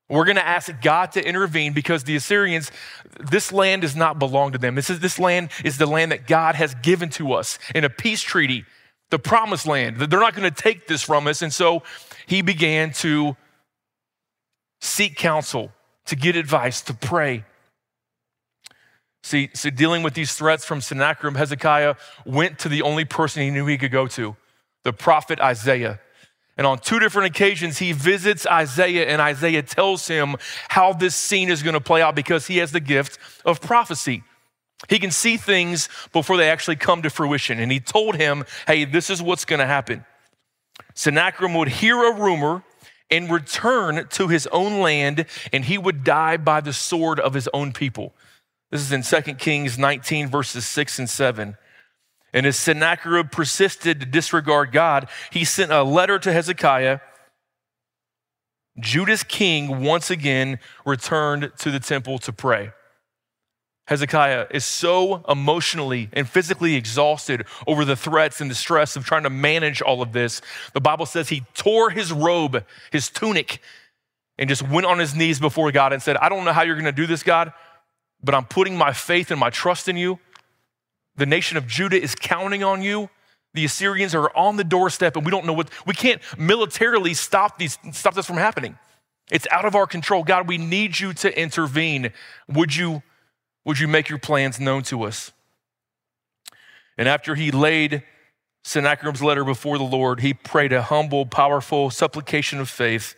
We're 0.10 0.26
going 0.26 0.38
to 0.38 0.48
ask 0.48 0.72
God 0.82 1.12
to 1.14 1.26
intervene 1.26 1.74
because 1.74 2.04
the 2.04 2.16
Assyrians, 2.16 2.72
this 3.20 3.52
land 3.52 3.84
does 3.84 3.96
not 3.96 4.18
belong 4.18 4.54
to 4.54 4.58
them. 4.58 4.76
This, 4.76 4.90
is, 4.90 5.00
this 5.00 5.20
land 5.20 5.50
is 5.64 5.78
the 5.78 5.86
land 5.86 6.12
that 6.12 6.26
God 6.26 6.56
has 6.56 6.74
given 6.76 7.10
to 7.12 7.34
us 7.34 7.60
in 7.76 7.84
a 7.84 7.90
peace 7.90 8.22
treaty, 8.22 8.66
the 9.10 9.20
promised 9.20 9.68
land. 9.68 9.98
They're 9.98 10.20
not 10.20 10.36
going 10.36 10.52
to 10.52 10.64
take 10.64 10.88
this 10.88 11.04
from 11.04 11.28
us. 11.28 11.42
And 11.42 11.54
so 11.54 11.84
he 12.26 12.42
began 12.42 12.92
to 12.94 13.36
seek 14.82 15.16
counsel, 15.16 15.72
to 16.06 16.16
get 16.16 16.36
advice, 16.36 16.82
to 16.82 16.94
pray. 16.94 17.44
See, 19.22 19.50
so 19.54 19.70
dealing 19.70 20.04
with 20.04 20.14
these 20.14 20.34
threats 20.34 20.66
from 20.66 20.82
Sennacherib, 20.82 21.36
Hezekiah 21.36 21.96
went 22.26 22.60
to 22.60 22.70
the 22.70 22.82
only 22.82 23.06
person 23.06 23.44
he 23.44 23.50
knew 23.50 23.66
he 23.66 23.78
could 23.78 23.92
go 23.92 24.08
to, 24.08 24.36
the 24.84 24.94
prophet 24.94 25.40
Isaiah. 25.40 26.00
And 26.58 26.68
on 26.68 26.80
two 26.80 27.00
different 27.00 27.28
occasions, 27.28 27.78
he 27.78 27.94
visits 27.94 28.46
Isaiah, 28.46 29.08
and 29.08 29.22
Isaiah 29.22 29.64
tells 29.64 30.08
him 30.08 30.36
how 30.68 30.94
this 30.94 31.16
scene 31.16 31.50
is 31.50 31.64
going 31.64 31.74
to 31.74 31.82
play 31.82 32.02
out 32.02 32.16
because 32.16 32.48
he 32.48 32.58
has 32.58 32.72
the 32.72 32.80
gift 32.80 33.18
of 33.46 33.62
prophecy. 33.62 34.24
He 34.88 35.00
can 35.00 35.12
see 35.12 35.38
things 35.38 35.90
before 36.14 36.38
they 36.38 36.50
actually 36.50 36.78
come 36.78 37.02
to 37.02 37.10
fruition. 37.10 37.60
And 37.60 37.72
he 37.72 37.80
told 37.80 38.16
him, 38.16 38.46
hey, 38.68 38.86
this 38.86 39.10
is 39.10 39.22
what's 39.22 39.46
going 39.46 39.60
to 39.60 39.66
happen. 39.66 40.06
Sennacherib 40.94 41.56
would 41.56 41.68
hear 41.68 42.02
a 42.04 42.14
rumor 42.14 42.64
and 43.12 43.32
return 43.32 44.08
to 44.10 44.28
his 44.28 44.48
own 44.48 44.80
land, 44.82 45.26
and 45.52 45.66
he 45.66 45.78
would 45.78 46.04
die 46.04 46.38
by 46.38 46.62
the 46.62 46.74
sword 46.74 47.20
of 47.20 47.34
his 47.34 47.50
own 47.54 47.72
people. 47.74 48.14
This 48.72 48.82
is 48.82 48.92
in 48.92 49.02
2 49.02 49.36
Kings 49.36 49.78
19, 49.78 50.28
verses 50.28 50.66
6 50.66 51.00
and 51.00 51.10
7. 51.10 51.58
And 52.34 52.46
as 52.46 52.58
Sennacherib 52.58 53.32
persisted 53.32 54.00
to 54.00 54.06
disregard 54.06 54.72
God, 54.72 55.10
he 55.32 55.44
sent 55.44 55.72
a 55.72 55.84
letter 55.84 56.20
to 56.20 56.32
Hezekiah. 56.32 57.00
Judah's 58.80 59.24
king 59.24 59.84
once 59.84 60.12
again 60.12 60.60
returned 60.86 61.52
to 61.58 61.72
the 61.72 61.80
temple 61.80 62.20
to 62.20 62.32
pray. 62.32 62.72
Hezekiah 63.88 64.46
is 64.52 64.64
so 64.64 65.24
emotionally 65.28 66.10
and 66.14 66.30
physically 66.30 66.76
exhausted 66.76 67.48
over 67.66 67.84
the 67.84 67.96
threats 67.96 68.40
and 68.40 68.52
the 68.52 68.56
stress 68.56 68.96
of 68.96 69.04
trying 69.04 69.24
to 69.24 69.32
manage 69.32 69.82
all 69.82 70.04
of 70.04 70.14
this. 70.14 70.42
The 70.74 70.80
Bible 70.80 71.08
says 71.08 71.30
he 71.30 71.42
tore 71.56 71.90
his 71.90 72.14
robe, 72.14 72.64
his 72.92 73.10
tunic, 73.10 73.60
and 74.38 74.48
just 74.48 74.62
went 74.62 74.86
on 74.86 75.00
his 75.00 75.16
knees 75.16 75.40
before 75.40 75.72
God 75.72 75.92
and 75.92 76.04
said, 76.04 76.18
I 76.18 76.30
don't 76.30 76.46
know 76.46 76.54
how 76.54 76.62
you're 76.62 76.76
going 76.76 76.86
to 76.86 76.92
do 76.92 77.08
this, 77.08 77.24
God, 77.24 77.52
but 78.24 78.36
I'm 78.36 78.46
putting 78.46 78.78
my 78.78 78.94
faith 78.94 79.32
and 79.32 79.40
my 79.40 79.50
trust 79.50 79.88
in 79.88 79.98
you. 79.98 80.20
The 81.16 81.26
nation 81.26 81.58
of 81.58 81.68
Judah 81.68 82.02
is 82.02 82.16
counting 82.16 82.64
on 82.64 82.82
you. 82.82 83.10
The 83.54 83.66
Assyrians 83.66 84.14
are 84.14 84.30
on 84.38 84.58
the 84.58 84.64
doorstep, 84.64 85.16
and 85.16 85.26
we 85.26 85.32
don't 85.32 85.46
know 85.46 85.54
what, 85.54 85.70
we 85.86 85.94
can't 85.94 86.22
militarily 86.38 87.14
stop, 87.14 87.58
these, 87.58 87.78
stop 87.92 88.14
this 88.14 88.26
from 88.26 88.38
happening. 88.38 88.78
It's 89.32 89.48
out 89.52 89.66
of 89.66 89.76
our 89.76 89.88
control. 89.88 90.24
God, 90.24 90.48
we 90.48 90.58
need 90.58 91.00
you 91.00 91.14
to 91.14 91.40
intervene. 91.40 92.12
Would 92.48 92.76
you, 92.76 93.04
would 93.66 93.80
you 93.80 93.88
make 93.88 94.10
your 94.10 94.20
plans 94.20 94.60
known 94.60 94.84
to 94.84 95.04
us? 95.04 95.32
And 96.98 97.08
after 97.08 97.36
he 97.36 97.52
laid 97.52 98.04
Sennacherib's 98.64 99.24
letter 99.24 99.44
before 99.44 99.78
the 99.78 99.84
Lord, 99.84 100.20
he 100.20 100.34
prayed 100.34 100.74
a 100.74 100.82
humble, 100.82 101.26
powerful 101.26 101.90
supplication 101.90 102.60
of 102.60 102.70
faith 102.70 103.16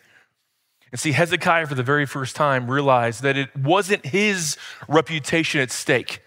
and 0.92 1.00
see, 1.00 1.14
Hezekiah, 1.14 1.68
for 1.68 1.76
the 1.76 1.84
very 1.84 2.06
first 2.06 2.36
time, 2.36 2.70
realized 2.70 3.24
that 3.24 3.38
it 3.38 3.56
wasn't 3.56 4.06
his 4.06 4.58
reputation 4.88 5.62
at 5.62 5.72
stake, 5.72 6.22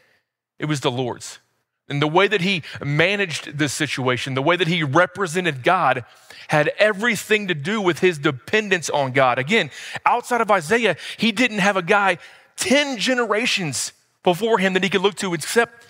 it 0.59 0.67
was 0.67 0.81
the 0.81 0.91
Lord's. 0.91 1.39
And 1.87 2.01
the 2.01 2.09
way 2.09 2.29
that 2.29 2.41
he 2.41 2.63
managed 2.83 3.59
this 3.59 3.75
situation, 3.75 4.33
the 4.33 4.41
way 4.41 4.57
that 4.57 4.69
he 4.69 4.83
represented 4.83 5.63
God, 5.63 6.07
had 6.49 6.73
everything 6.79 7.49
to 7.49 7.55
do 7.55 7.79
with 7.79 7.99
his 7.99 8.19
dependence 8.19 8.89
on 8.89 9.13
God. 9.13 9.39
Again, 9.39 9.71
outside 10.07 10.41
of 10.41 10.51
Isaiah, 10.51 10.97
he 11.19 11.31
didn't 11.31 11.59
have 11.59 11.77
a 11.77 11.83
guy 11.83 12.17
10 12.57 12.97
generations 12.97 13.93
before 14.23 14.59
him 14.59 14.73
that 14.73 14.83
he 14.83 14.89
could 14.89 15.03
look 15.03 15.17
to 15.17 15.35
except 15.35 15.87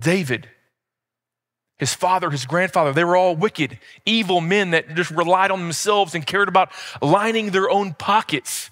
David 0.00 0.48
his 1.80 1.94
father, 1.94 2.28
his 2.28 2.44
grandfather, 2.44 2.92
they 2.92 3.04
were 3.04 3.16
all 3.16 3.34
wicked, 3.34 3.78
evil 4.04 4.42
men 4.42 4.72
that 4.72 4.94
just 4.94 5.10
relied 5.10 5.50
on 5.50 5.60
themselves 5.60 6.14
and 6.14 6.26
cared 6.26 6.46
about 6.46 6.70
lining 7.00 7.52
their 7.52 7.70
own 7.70 7.94
pockets. 7.94 8.70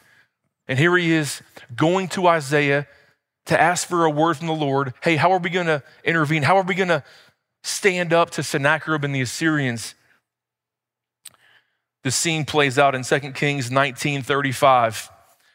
And 0.69 0.79
here 0.79 0.95
he 0.95 1.13
is 1.13 1.41
going 1.75 2.09
to 2.09 2.27
Isaiah 2.27 2.87
to 3.47 3.59
ask 3.59 3.89
for 3.89 4.05
a 4.05 4.11
word 4.11 4.37
from 4.37 4.47
the 4.47 4.53
Lord. 4.53 4.93
Hey, 5.03 5.17
how 5.17 5.33
are 5.33 5.39
we 5.39 5.49
going 5.49 5.69
to 5.69 5.83
intervene? 6.05 6.43
How 6.43 6.59
are 6.59 6.63
we 6.63 6.75
going 6.75 6.91
to 6.91 7.03
stand 7.63 8.13
up 8.13 8.29
to 8.33 8.43
Sennacherib 8.43 9.05
and 9.05 9.15
the 9.15 9.23
Assyrians? 9.23 9.95
The 12.05 12.11
scene 12.11 12.45
plays 12.45 12.79
out 12.79 12.95
in 12.95 13.05
2 13.05 13.19
Kings 13.33 13.71
1935. 13.71 15.11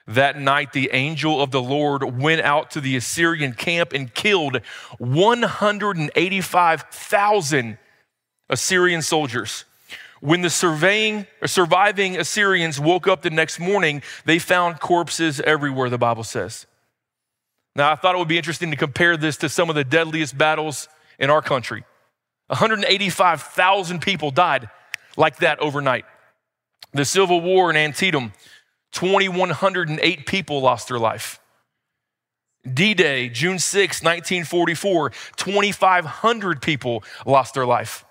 That 0.05 0.37
night, 0.37 0.73
the 0.73 0.89
angel 0.91 1.41
of 1.41 1.51
the 1.51 1.61
Lord 1.61 2.21
went 2.21 2.41
out 2.41 2.71
to 2.71 2.81
the 2.81 2.97
Assyrian 2.97 3.53
camp 3.53 3.93
and 3.93 4.13
killed 4.13 4.59
185,000 4.97 7.77
Assyrian 8.49 9.01
soldiers. 9.01 9.63
When 10.19 10.41
the 10.41 10.49
surviving 10.49 12.17
Assyrians 12.17 12.79
woke 12.79 13.07
up 13.07 13.21
the 13.21 13.29
next 13.29 13.59
morning, 13.59 14.01
they 14.25 14.39
found 14.39 14.79
corpses 14.79 15.39
everywhere, 15.41 15.89
the 15.89 15.97
Bible 15.97 16.23
says. 16.23 16.65
Now, 17.75 17.91
I 17.91 17.95
thought 17.95 18.15
it 18.15 18.19
would 18.19 18.27
be 18.27 18.37
interesting 18.37 18.71
to 18.71 18.77
compare 18.77 19.17
this 19.17 19.37
to 19.37 19.49
some 19.49 19.69
of 19.69 19.75
the 19.75 19.83
deadliest 19.83 20.37
battles 20.37 20.87
in 21.17 21.29
our 21.29 21.41
country. 21.41 21.83
185,000 22.47 24.01
people 24.01 24.31
died 24.31 24.69
like 25.17 25.37
that 25.37 25.59
overnight. 25.59 26.05
The 26.93 27.05
Civil 27.05 27.41
War 27.41 27.69
in 27.69 27.75
Antietam 27.75 28.33
2,108 28.93 30.25
people 30.25 30.61
lost 30.61 30.87
their 30.87 30.99
life. 30.99 31.39
D 32.71 32.93
Day, 32.93 33.27
June 33.27 33.59
6, 33.59 34.01
1944, 34.01 35.11
2,500 35.35 36.61
people 36.61 37.03
lost 37.25 37.53
their 37.53 37.65
life. 37.65 38.05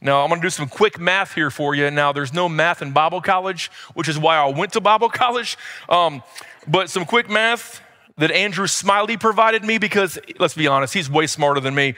Now, 0.00 0.22
I'm 0.22 0.30
gonna 0.30 0.40
do 0.40 0.48
some 0.48 0.68
quick 0.68 0.98
math 0.98 1.34
here 1.34 1.50
for 1.50 1.74
you. 1.74 1.90
Now, 1.90 2.12
there's 2.12 2.32
no 2.32 2.48
math 2.48 2.80
in 2.80 2.92
Bible 2.92 3.20
college, 3.20 3.70
which 3.92 4.08
is 4.08 4.18
why 4.18 4.36
I 4.36 4.46
went 4.48 4.72
to 4.72 4.80
Bible 4.80 5.10
college. 5.10 5.58
Um, 5.88 6.22
but 6.66 6.88
some 6.88 7.04
quick 7.04 7.28
math 7.28 7.82
that 8.16 8.30
Andrew 8.30 8.66
Smiley 8.66 9.16
provided 9.18 9.64
me 9.64 9.76
because, 9.76 10.18
let's 10.38 10.54
be 10.54 10.66
honest, 10.66 10.94
he's 10.94 11.10
way 11.10 11.26
smarter 11.26 11.60
than 11.60 11.74
me. 11.74 11.94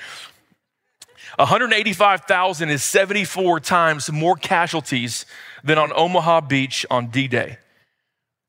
185,000 1.39 2.71
is 2.71 2.83
74 2.83 3.61
times 3.61 4.11
more 4.11 4.37
casualties 4.37 5.27
than 5.63 5.79
on 5.79 5.93
Omaha 5.95 6.41
Beach 6.43 6.87
on 6.91 7.09
D 7.09 7.29
Day. 7.29 7.59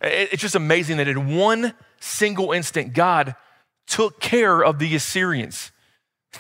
It's 0.02 0.42
just 0.42 0.56
amazing 0.56 0.98
that 0.98 1.08
in 1.08 1.36
one 1.36 1.74
single 2.00 2.52
instant, 2.52 2.94
God 2.94 3.36
took 3.88 4.20
care 4.20 4.64
of 4.64 4.80
the 4.80 4.96
Assyrians. 4.96 5.72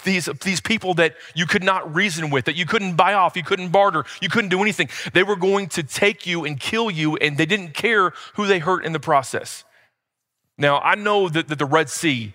These, 0.04 0.30
these 0.44 0.62
people 0.62 0.94
that 0.96 1.16
you 1.34 1.48
could 1.48 1.64
not 1.64 1.96
reason 1.96 2.30
with, 2.30 2.46
that 2.46 2.56
you 2.56 2.66
couldn't 2.66 2.96
buy 2.96 3.14
off, 3.14 3.36
you 3.36 3.44
couldn't 3.44 3.70
barter, 3.70 4.06
you 4.22 4.30
couldn't 4.30 4.50
do 4.50 4.62
anything. 4.62 4.90
They 5.14 5.24
were 5.24 5.36
going 5.36 5.70
to 5.70 5.84
take 5.84 6.28
you 6.28 6.46
and 6.46 6.60
kill 6.60 6.92
you, 6.92 7.16
and 7.18 7.38
they 7.38 7.46
didn't 7.46 7.74
care 7.74 8.14
who 8.36 8.46
they 8.46 8.60
hurt 8.60 8.86
in 8.86 8.92
the 8.92 9.00
process. 9.00 9.64
Now, 10.58 10.80
I 10.80 10.96
know 10.96 11.30
that, 11.30 11.48
that 11.48 11.58
the 11.58 11.66
Red 11.66 11.90
Sea 11.90 12.34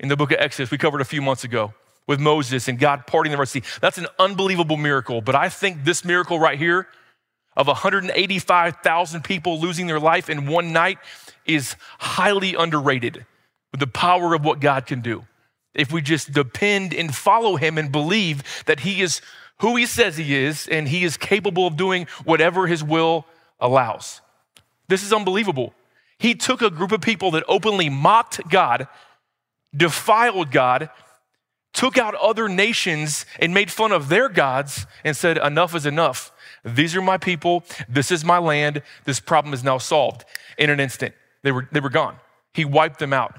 in 0.00 0.08
the 0.08 0.16
book 0.16 0.32
of 0.32 0.38
Exodus, 0.40 0.70
we 0.70 0.78
covered 0.78 1.00
a 1.00 1.04
few 1.04 1.20
months 1.20 1.44
ago, 1.44 1.74
with 2.06 2.18
Moses 2.18 2.66
and 2.68 2.78
God 2.78 3.06
parting 3.06 3.32
the 3.32 3.38
Red 3.38 3.48
Sea. 3.48 3.62
That's 3.80 3.98
an 3.98 4.06
unbelievable 4.18 4.76
miracle. 4.76 5.20
But 5.20 5.34
I 5.34 5.48
think 5.48 5.84
this 5.84 6.04
miracle 6.04 6.38
right 6.38 6.58
here 6.58 6.88
of 7.56 7.66
185,000 7.66 9.24
people 9.24 9.60
losing 9.60 9.86
their 9.86 10.00
life 10.00 10.30
in 10.30 10.46
one 10.46 10.72
night 10.72 10.98
is 11.46 11.76
highly 11.98 12.54
underrated 12.54 13.26
with 13.70 13.80
the 13.80 13.86
power 13.86 14.34
of 14.34 14.44
what 14.44 14.60
God 14.60 14.86
can 14.86 15.00
do. 15.00 15.24
If 15.74 15.92
we 15.92 16.02
just 16.02 16.32
depend 16.32 16.92
and 16.94 17.14
follow 17.14 17.56
Him 17.56 17.78
and 17.78 17.90
believe 17.90 18.42
that 18.66 18.80
He 18.80 19.00
is 19.00 19.20
who 19.60 19.76
He 19.76 19.86
says 19.86 20.16
He 20.16 20.34
is 20.34 20.68
and 20.68 20.88
He 20.88 21.04
is 21.04 21.16
capable 21.16 21.66
of 21.66 21.76
doing 21.76 22.06
whatever 22.24 22.66
His 22.66 22.84
will 22.84 23.26
allows. 23.60 24.20
This 24.88 25.02
is 25.02 25.12
unbelievable. 25.12 25.72
He 26.18 26.34
took 26.34 26.62
a 26.62 26.70
group 26.70 26.92
of 26.92 27.00
people 27.00 27.30
that 27.32 27.44
openly 27.48 27.88
mocked 27.88 28.48
God, 28.48 28.86
defiled 29.74 30.50
God, 30.50 30.90
took 31.72 31.96
out 31.96 32.14
other 32.16 32.48
nations 32.48 33.24
and 33.38 33.54
made 33.54 33.70
fun 33.70 33.92
of 33.92 34.08
their 34.08 34.28
gods 34.28 34.86
and 35.04 35.16
said, 35.16 35.38
Enough 35.38 35.74
is 35.74 35.86
enough. 35.86 36.31
These 36.64 36.94
are 36.94 37.02
my 37.02 37.18
people. 37.18 37.64
This 37.88 38.10
is 38.10 38.24
my 38.24 38.38
land. 38.38 38.82
This 39.04 39.20
problem 39.20 39.52
is 39.52 39.64
now 39.64 39.78
solved 39.78 40.24
in 40.56 40.70
an 40.70 40.78
instant. 40.78 41.14
They 41.42 41.50
were, 41.50 41.68
they 41.72 41.80
were 41.80 41.90
gone. 41.90 42.16
He 42.54 42.64
wiped 42.64 42.98
them 42.98 43.12
out. 43.12 43.38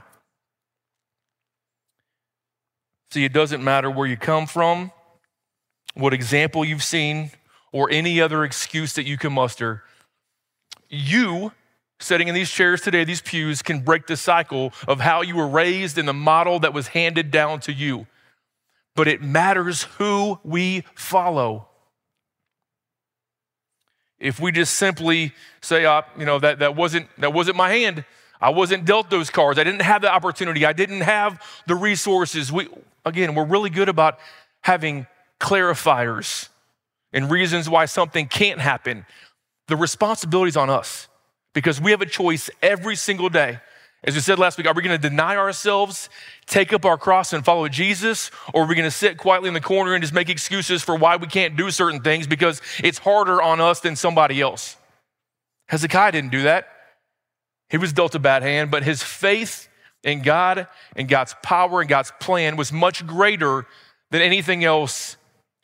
See, 3.12 3.24
it 3.24 3.32
doesn't 3.32 3.64
matter 3.64 3.92
where 3.92 4.08
you 4.08 4.18
come 4.18 4.48
from, 4.48 4.92
what 5.94 6.14
example 6.14 6.66
you've 6.66 6.84
seen, 6.84 7.32
or 7.72 7.90
any 7.92 8.20
other 8.20 8.44
excuse 8.44 8.94
that 8.94 9.06
you 9.06 9.18
can 9.18 9.32
muster. 9.34 9.84
You, 10.90 11.52
sitting 12.00 12.28
in 12.28 12.34
these 12.34 12.50
chairs 12.50 12.82
today, 12.82 13.04
these 13.04 13.22
pews, 13.22 13.62
can 13.62 13.82
break 13.82 14.08
the 14.08 14.18
cycle 14.18 14.74
of 14.88 15.00
how 15.00 15.22
you 15.22 15.36
were 15.36 15.48
raised 15.48 15.98
and 15.98 16.08
the 16.08 16.14
model 16.14 16.60
that 16.60 16.74
was 16.74 16.88
handed 16.88 17.30
down 17.30 17.60
to 17.62 17.72
you. 17.72 18.08
But 18.96 19.08
it 19.08 19.22
matters 19.22 19.84
who 19.84 20.40
we 20.44 20.84
follow 20.96 21.68
if 24.24 24.40
we 24.40 24.54
just 24.54 24.76
simply 24.78 25.34
say, 25.62 25.86
uh, 25.86 26.02
you 26.18 26.26
know, 26.26 26.40
that, 26.40 26.60
that, 26.60 26.78
wasn't, 26.78 27.08
that 27.18 27.34
wasn't 27.34 27.58
my 27.58 27.70
hand. 27.70 28.06
I 28.40 28.52
wasn't 28.52 28.86
dealt 28.86 29.10
those 29.10 29.30
cards. 29.30 29.60
I 29.60 29.66
didn't 29.66 29.82
have 29.82 30.02
the 30.02 30.12
opportunity. 30.12 30.66
I 30.66 30.72
didn't 30.72 31.02
have 31.02 31.42
the 31.68 31.76
resources. 31.76 32.50
We, 32.50 32.70
again, 33.06 33.36
we're 33.36 33.46
really 33.46 33.70
good 33.70 33.90
about 33.90 34.18
having 34.62 35.08
clarifiers 35.42 36.48
and 37.12 37.30
reasons 37.30 37.70
why 37.70 37.84
something 37.84 38.28
can't 38.28 38.62
happen. 38.62 39.06
The 39.68 39.76
responsibility 39.76 40.50
is 40.50 40.58
on 40.58 40.70
us 40.70 41.10
because 41.54 41.82
we 41.82 41.92
have 41.92 42.02
a 42.02 42.06
choice 42.06 42.50
every 42.62 42.96
single 42.96 43.28
day 43.28 43.60
as 44.06 44.16
we 44.16 44.20
said 44.20 44.38
last 44.38 44.58
week, 44.58 44.68
are 44.68 44.74
we 44.74 44.82
going 44.82 45.00
to 45.00 45.10
deny 45.10 45.38
ourselves, 45.38 46.10
take 46.46 46.74
up 46.74 46.84
our 46.84 46.98
cross, 46.98 47.32
and 47.32 47.46
follow 47.46 47.70
Jesus? 47.70 48.32
Or 48.54 48.64
are 48.64 48.68
we 48.68 48.76
going 48.76 48.84
to 48.84 48.92
sit 48.92 49.18
quietly 49.18 49.48
in 49.48 49.54
the 49.54 49.62
corner 49.62 49.94
and 49.94 50.04
just 50.04 50.14
make 50.14 50.30
excuses 50.30 50.84
for 50.84 50.96
why 50.96 51.16
we 51.16 51.28
can't 51.28 51.56
do 51.56 51.72
certain 51.72 52.02
things 52.02 52.28
because 52.28 52.62
it's 52.84 52.98
harder 52.98 53.42
on 53.42 53.62
us 53.62 53.80
than 53.80 53.96
somebody 53.96 54.42
else? 54.42 54.76
Hezekiah 55.70 56.12
didn't 56.12 56.32
do 56.32 56.44
that. 56.44 56.68
He 57.70 57.78
was 57.78 57.94
dealt 57.94 58.14
a 58.14 58.20
bad 58.20 58.44
hand, 58.44 58.72
but 58.72 58.84
his 58.84 59.02
faith 59.02 59.70
in 60.04 60.22
God 60.22 60.68
and 60.98 61.08
God's 61.08 61.36
power 61.42 61.80
and 61.80 61.90
God's 61.90 62.12
plan 62.20 62.58
was 62.58 62.74
much 62.74 63.08
greater 63.08 63.66
than 64.12 64.22
anything 64.22 64.66
else 64.66 65.16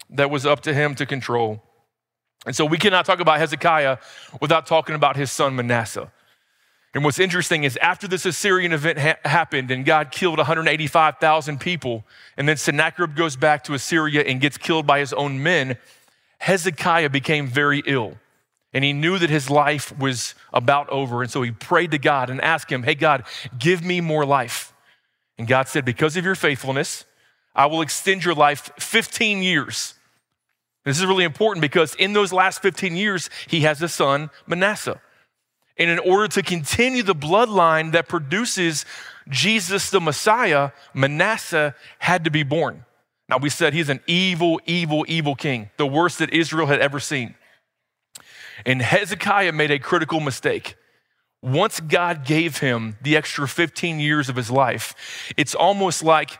that 0.10 0.32
was 0.32 0.46
up 0.46 0.62
to 0.62 0.74
him 0.74 0.96
to 0.96 1.06
control. 1.06 1.62
And 2.46 2.56
so 2.56 2.66
we 2.66 2.78
cannot 2.78 3.06
talk 3.06 3.20
about 3.20 3.38
Hezekiah 3.40 3.98
without 4.40 4.66
talking 4.66 4.96
about 4.96 5.18
his 5.18 5.30
son 5.30 5.58
Manasseh. 5.58 6.10
And 6.94 7.04
what's 7.04 7.20
interesting 7.20 7.64
is 7.64 7.78
after 7.78 8.08
this 8.08 8.26
Assyrian 8.26 8.74
event 8.74 8.98
ha- 8.98 9.18
happened 9.24 9.70
and 9.70 9.86
God 9.86 10.12
killed 10.12 10.38
185,000 10.38 11.60
people, 11.60 12.04
and 12.36 12.50
then 12.50 12.58
Sennacherib 12.58 13.16
goes 13.16 13.36
back 13.36 13.64
to 13.66 13.74
Assyria 13.74 14.22
and 14.22 14.42
gets 14.42 14.58
killed 14.58 14.88
by 14.88 15.00
his 15.00 15.14
own 15.14 15.44
men, 15.44 15.78
Hezekiah 16.40 17.10
became 17.10 17.48
very 17.48 17.84
ill. 17.86 18.18
And 18.74 18.84
he 18.84 18.94
knew 18.94 19.18
that 19.18 19.30
his 19.30 19.50
life 19.50 19.98
was 19.98 20.36
about 20.54 20.90
over. 20.90 21.22
And 21.22 21.32
so 21.32 21.42
he 21.42 21.52
prayed 21.52 21.92
to 21.92 21.98
God 21.98 22.30
and 22.30 22.40
asked 22.42 22.72
him, 22.72 22.84
Hey, 22.84 22.96
God, 22.96 23.24
give 23.58 23.84
me 23.84 24.00
more 24.00 24.26
life. 24.26 24.74
And 25.38 25.48
God 25.48 25.68
said, 25.68 25.86
Because 25.86 26.16
of 26.18 26.26
your 26.26 26.36
faithfulness, 26.36 27.06
I 27.56 27.66
will 27.66 27.82
extend 27.82 28.24
your 28.24 28.36
life 28.36 28.72
15 28.78 29.42
years. 29.42 29.96
This 30.86 31.00
is 31.00 31.06
really 31.06 31.24
important 31.24 31.62
because 31.62 31.96
in 31.96 32.14
those 32.14 32.32
last 32.32 32.62
15 32.62 32.96
years, 32.96 33.30
he 33.48 33.62
has 33.62 33.82
a 33.82 33.90
son, 33.90 34.30
Manasseh. 34.48 35.02
And 35.80 35.90
in 35.90 35.98
order 36.00 36.28
to 36.28 36.44
continue 36.44 37.02
the 37.02 37.16
bloodline 37.16 37.94
that 37.94 38.10
produces 38.10 38.86
Jesus 39.30 39.90
the 39.90 40.02
Messiah, 40.02 40.72
Manasseh 40.94 41.74
had 42.00 42.26
to 42.26 42.32
be 42.32 42.44
born. 42.44 42.86
Now, 43.30 43.38
we 43.38 43.50
said 43.50 43.74
he's 43.74 43.90
an 43.90 44.02
evil, 44.06 44.60
evil, 44.66 45.06
evil 45.08 45.36
king, 45.36 45.70
the 45.78 45.88
worst 45.88 46.20
that 46.20 46.34
Israel 46.34 46.68
had 46.68 46.80
ever 46.80 47.00
seen. 47.00 47.36
And 48.66 48.82
Hezekiah 48.82 49.54
made 49.54 49.72
a 49.72 49.80
critical 49.80 50.20
mistake. 50.20 50.76
Once 51.42 51.80
God 51.80 52.26
gave 52.26 52.58
him 52.58 52.98
the 53.02 53.16
extra 53.16 53.48
15 53.48 54.00
years 54.00 54.28
of 54.28 54.36
his 54.36 54.52
life, 54.52 55.32
it's 55.38 55.56
almost 55.56 56.04
like 56.04 56.40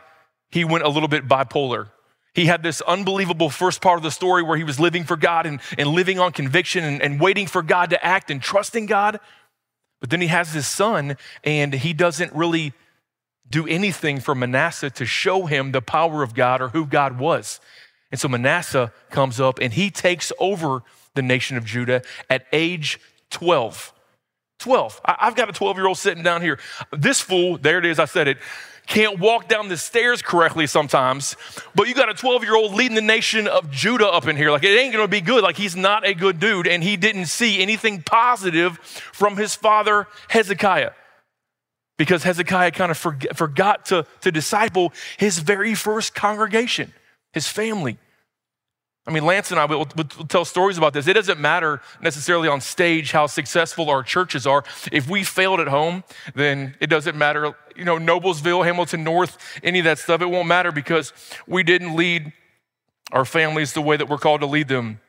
he 0.50 0.64
went 0.64 0.84
a 0.84 0.88
little 0.88 1.08
bit 1.08 1.26
bipolar. 1.26 1.88
He 2.34 2.46
had 2.46 2.62
this 2.62 2.80
unbelievable 2.82 3.50
first 3.50 3.80
part 3.80 3.98
of 3.98 4.02
the 4.02 4.10
story 4.10 4.42
where 4.42 4.56
he 4.56 4.64
was 4.64 4.78
living 4.78 5.04
for 5.04 5.16
God 5.16 5.46
and, 5.46 5.60
and 5.76 5.88
living 5.88 6.18
on 6.18 6.32
conviction 6.32 6.84
and, 6.84 7.02
and 7.02 7.20
waiting 7.20 7.46
for 7.46 7.62
God 7.62 7.90
to 7.90 8.04
act 8.04 8.30
and 8.30 8.40
trusting 8.40 8.86
God. 8.86 9.18
But 10.00 10.10
then 10.10 10.20
he 10.20 10.28
has 10.28 10.52
his 10.52 10.66
son, 10.66 11.16
and 11.44 11.74
he 11.74 11.92
doesn't 11.92 12.32
really 12.32 12.72
do 13.50 13.66
anything 13.66 14.20
for 14.20 14.34
Manasseh 14.34 14.90
to 14.90 15.04
show 15.04 15.46
him 15.46 15.72
the 15.72 15.82
power 15.82 16.22
of 16.22 16.34
God 16.34 16.62
or 16.62 16.68
who 16.68 16.86
God 16.86 17.18
was. 17.18 17.60
And 18.10 18.18
so 18.18 18.28
Manasseh 18.28 18.92
comes 19.10 19.40
up 19.40 19.58
and 19.60 19.72
he 19.72 19.90
takes 19.90 20.32
over 20.38 20.82
the 21.14 21.22
nation 21.22 21.56
of 21.56 21.64
Judah 21.64 22.02
at 22.28 22.46
age 22.52 23.00
12. 23.30 23.92
12. 24.60 25.00
I've 25.04 25.34
got 25.34 25.48
a 25.48 25.52
12 25.52 25.76
year 25.76 25.86
old 25.86 25.98
sitting 25.98 26.22
down 26.22 26.42
here. 26.42 26.58
This 26.92 27.20
fool, 27.20 27.58
there 27.58 27.78
it 27.78 27.86
is, 27.86 27.98
I 27.98 28.04
said 28.04 28.28
it, 28.28 28.38
can't 28.86 29.20
walk 29.20 29.48
down 29.48 29.68
the 29.68 29.76
stairs 29.76 30.20
correctly 30.20 30.66
sometimes, 30.66 31.36
but 31.74 31.86
you 31.86 31.94
got 31.94 32.08
a 32.08 32.14
12 32.14 32.42
year 32.42 32.56
old 32.56 32.74
leading 32.74 32.96
the 32.96 33.00
nation 33.00 33.46
of 33.46 33.70
Judah 33.70 34.08
up 34.08 34.26
in 34.26 34.36
here. 34.36 34.50
Like, 34.50 34.64
it 34.64 34.78
ain't 34.78 34.92
gonna 34.92 35.08
be 35.08 35.20
good. 35.20 35.42
Like, 35.42 35.56
he's 35.56 35.76
not 35.76 36.06
a 36.06 36.12
good 36.12 36.40
dude, 36.40 36.66
and 36.66 36.82
he 36.82 36.96
didn't 36.96 37.26
see 37.26 37.62
anything 37.62 38.02
positive 38.02 38.78
from 38.78 39.36
his 39.36 39.54
father, 39.54 40.08
Hezekiah. 40.28 40.90
Because 41.98 42.24
Hezekiah 42.24 42.72
kind 42.72 42.90
of 42.90 42.98
forgot 42.98 43.86
to, 43.86 44.06
to 44.22 44.32
disciple 44.32 44.92
his 45.18 45.38
very 45.38 45.74
first 45.74 46.14
congregation, 46.14 46.92
his 47.32 47.46
family. 47.46 47.98
I 49.10 49.12
mean, 49.12 49.26
Lance 49.26 49.50
and 49.50 49.58
I 49.58 49.64
will 49.64 49.88
we'll 49.96 50.04
tell 50.04 50.44
stories 50.44 50.78
about 50.78 50.92
this. 50.92 51.08
It 51.08 51.14
doesn't 51.14 51.40
matter 51.40 51.80
necessarily 52.00 52.46
on 52.46 52.60
stage 52.60 53.10
how 53.10 53.26
successful 53.26 53.90
our 53.90 54.04
churches 54.04 54.46
are. 54.46 54.62
If 54.92 55.10
we 55.10 55.24
failed 55.24 55.58
at 55.58 55.66
home, 55.66 56.04
then 56.36 56.76
it 56.78 56.86
doesn't 56.86 57.18
matter. 57.18 57.56
You 57.74 57.84
know, 57.84 57.98
Noblesville, 57.98 58.64
Hamilton 58.64 59.02
North, 59.02 59.36
any 59.64 59.80
of 59.80 59.84
that 59.84 59.98
stuff, 59.98 60.20
it 60.20 60.30
won't 60.30 60.46
matter 60.46 60.70
because 60.70 61.12
we 61.48 61.64
didn't 61.64 61.96
lead 61.96 62.32
our 63.10 63.24
families 63.24 63.72
the 63.72 63.82
way 63.82 63.96
that 63.96 64.08
we're 64.08 64.16
called 64.16 64.42
to 64.42 64.46
lead 64.46 64.68
them. 64.68 65.00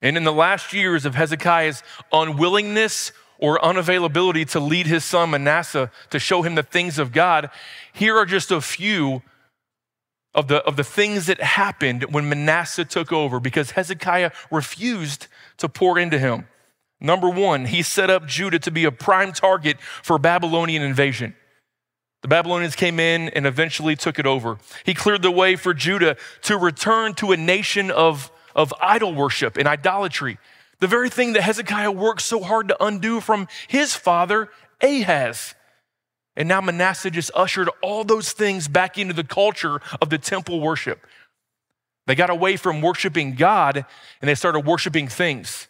And 0.00 0.16
in 0.16 0.22
the 0.22 0.32
last 0.32 0.72
years 0.72 1.04
of 1.04 1.16
Hezekiah's 1.16 1.82
unwillingness 2.12 3.10
or 3.38 3.58
unavailability 3.58 4.48
to 4.50 4.60
lead 4.60 4.86
his 4.86 5.04
son 5.04 5.30
Manasseh 5.30 5.90
to 6.10 6.20
show 6.20 6.42
him 6.42 6.54
the 6.54 6.62
things 6.62 7.00
of 7.00 7.10
God, 7.10 7.50
here 7.92 8.16
are 8.16 8.26
just 8.26 8.52
a 8.52 8.60
few 8.60 9.22
of 10.34 10.48
the, 10.48 10.64
of 10.64 10.76
the 10.76 10.84
things 10.84 11.26
that 11.26 11.40
happened 11.40 12.04
when 12.12 12.28
Manasseh 12.28 12.84
took 12.84 13.12
over 13.12 13.38
because 13.40 13.72
Hezekiah 13.72 14.30
refused 14.50 15.26
to 15.58 15.68
pour 15.68 15.98
into 15.98 16.18
him. 16.18 16.48
Number 17.00 17.28
one, 17.28 17.66
he 17.66 17.82
set 17.82 18.10
up 18.10 18.26
Judah 18.26 18.60
to 18.60 18.70
be 18.70 18.84
a 18.84 18.92
prime 18.92 19.32
target 19.32 19.80
for 20.02 20.18
Babylonian 20.18 20.82
invasion. 20.82 21.34
The 22.22 22.28
Babylonians 22.28 22.76
came 22.76 23.00
in 23.00 23.28
and 23.30 23.46
eventually 23.46 23.96
took 23.96 24.18
it 24.18 24.26
over. 24.26 24.58
He 24.84 24.94
cleared 24.94 25.22
the 25.22 25.30
way 25.30 25.56
for 25.56 25.74
Judah 25.74 26.16
to 26.42 26.56
return 26.56 27.14
to 27.14 27.32
a 27.32 27.36
nation 27.36 27.90
of, 27.90 28.30
of 28.54 28.72
idol 28.80 29.12
worship 29.12 29.56
and 29.56 29.66
idolatry. 29.66 30.38
The 30.78 30.86
very 30.86 31.10
thing 31.10 31.32
that 31.32 31.42
Hezekiah 31.42 31.90
worked 31.90 32.22
so 32.22 32.40
hard 32.40 32.68
to 32.68 32.84
undo 32.84 33.20
from 33.20 33.48
his 33.66 33.94
father, 33.94 34.48
Ahaz. 34.80 35.54
And 36.36 36.48
now 36.48 36.60
Manasseh 36.60 37.10
just 37.10 37.30
ushered 37.34 37.68
all 37.82 38.04
those 38.04 38.32
things 38.32 38.68
back 38.68 38.96
into 38.98 39.14
the 39.14 39.24
culture 39.24 39.80
of 40.00 40.10
the 40.10 40.18
temple 40.18 40.60
worship. 40.60 41.06
They 42.06 42.14
got 42.14 42.30
away 42.30 42.56
from 42.56 42.80
worshiping 42.80 43.34
God 43.34 43.84
and 44.20 44.28
they 44.28 44.34
started 44.34 44.60
worshiping 44.60 45.08
things. 45.08 45.68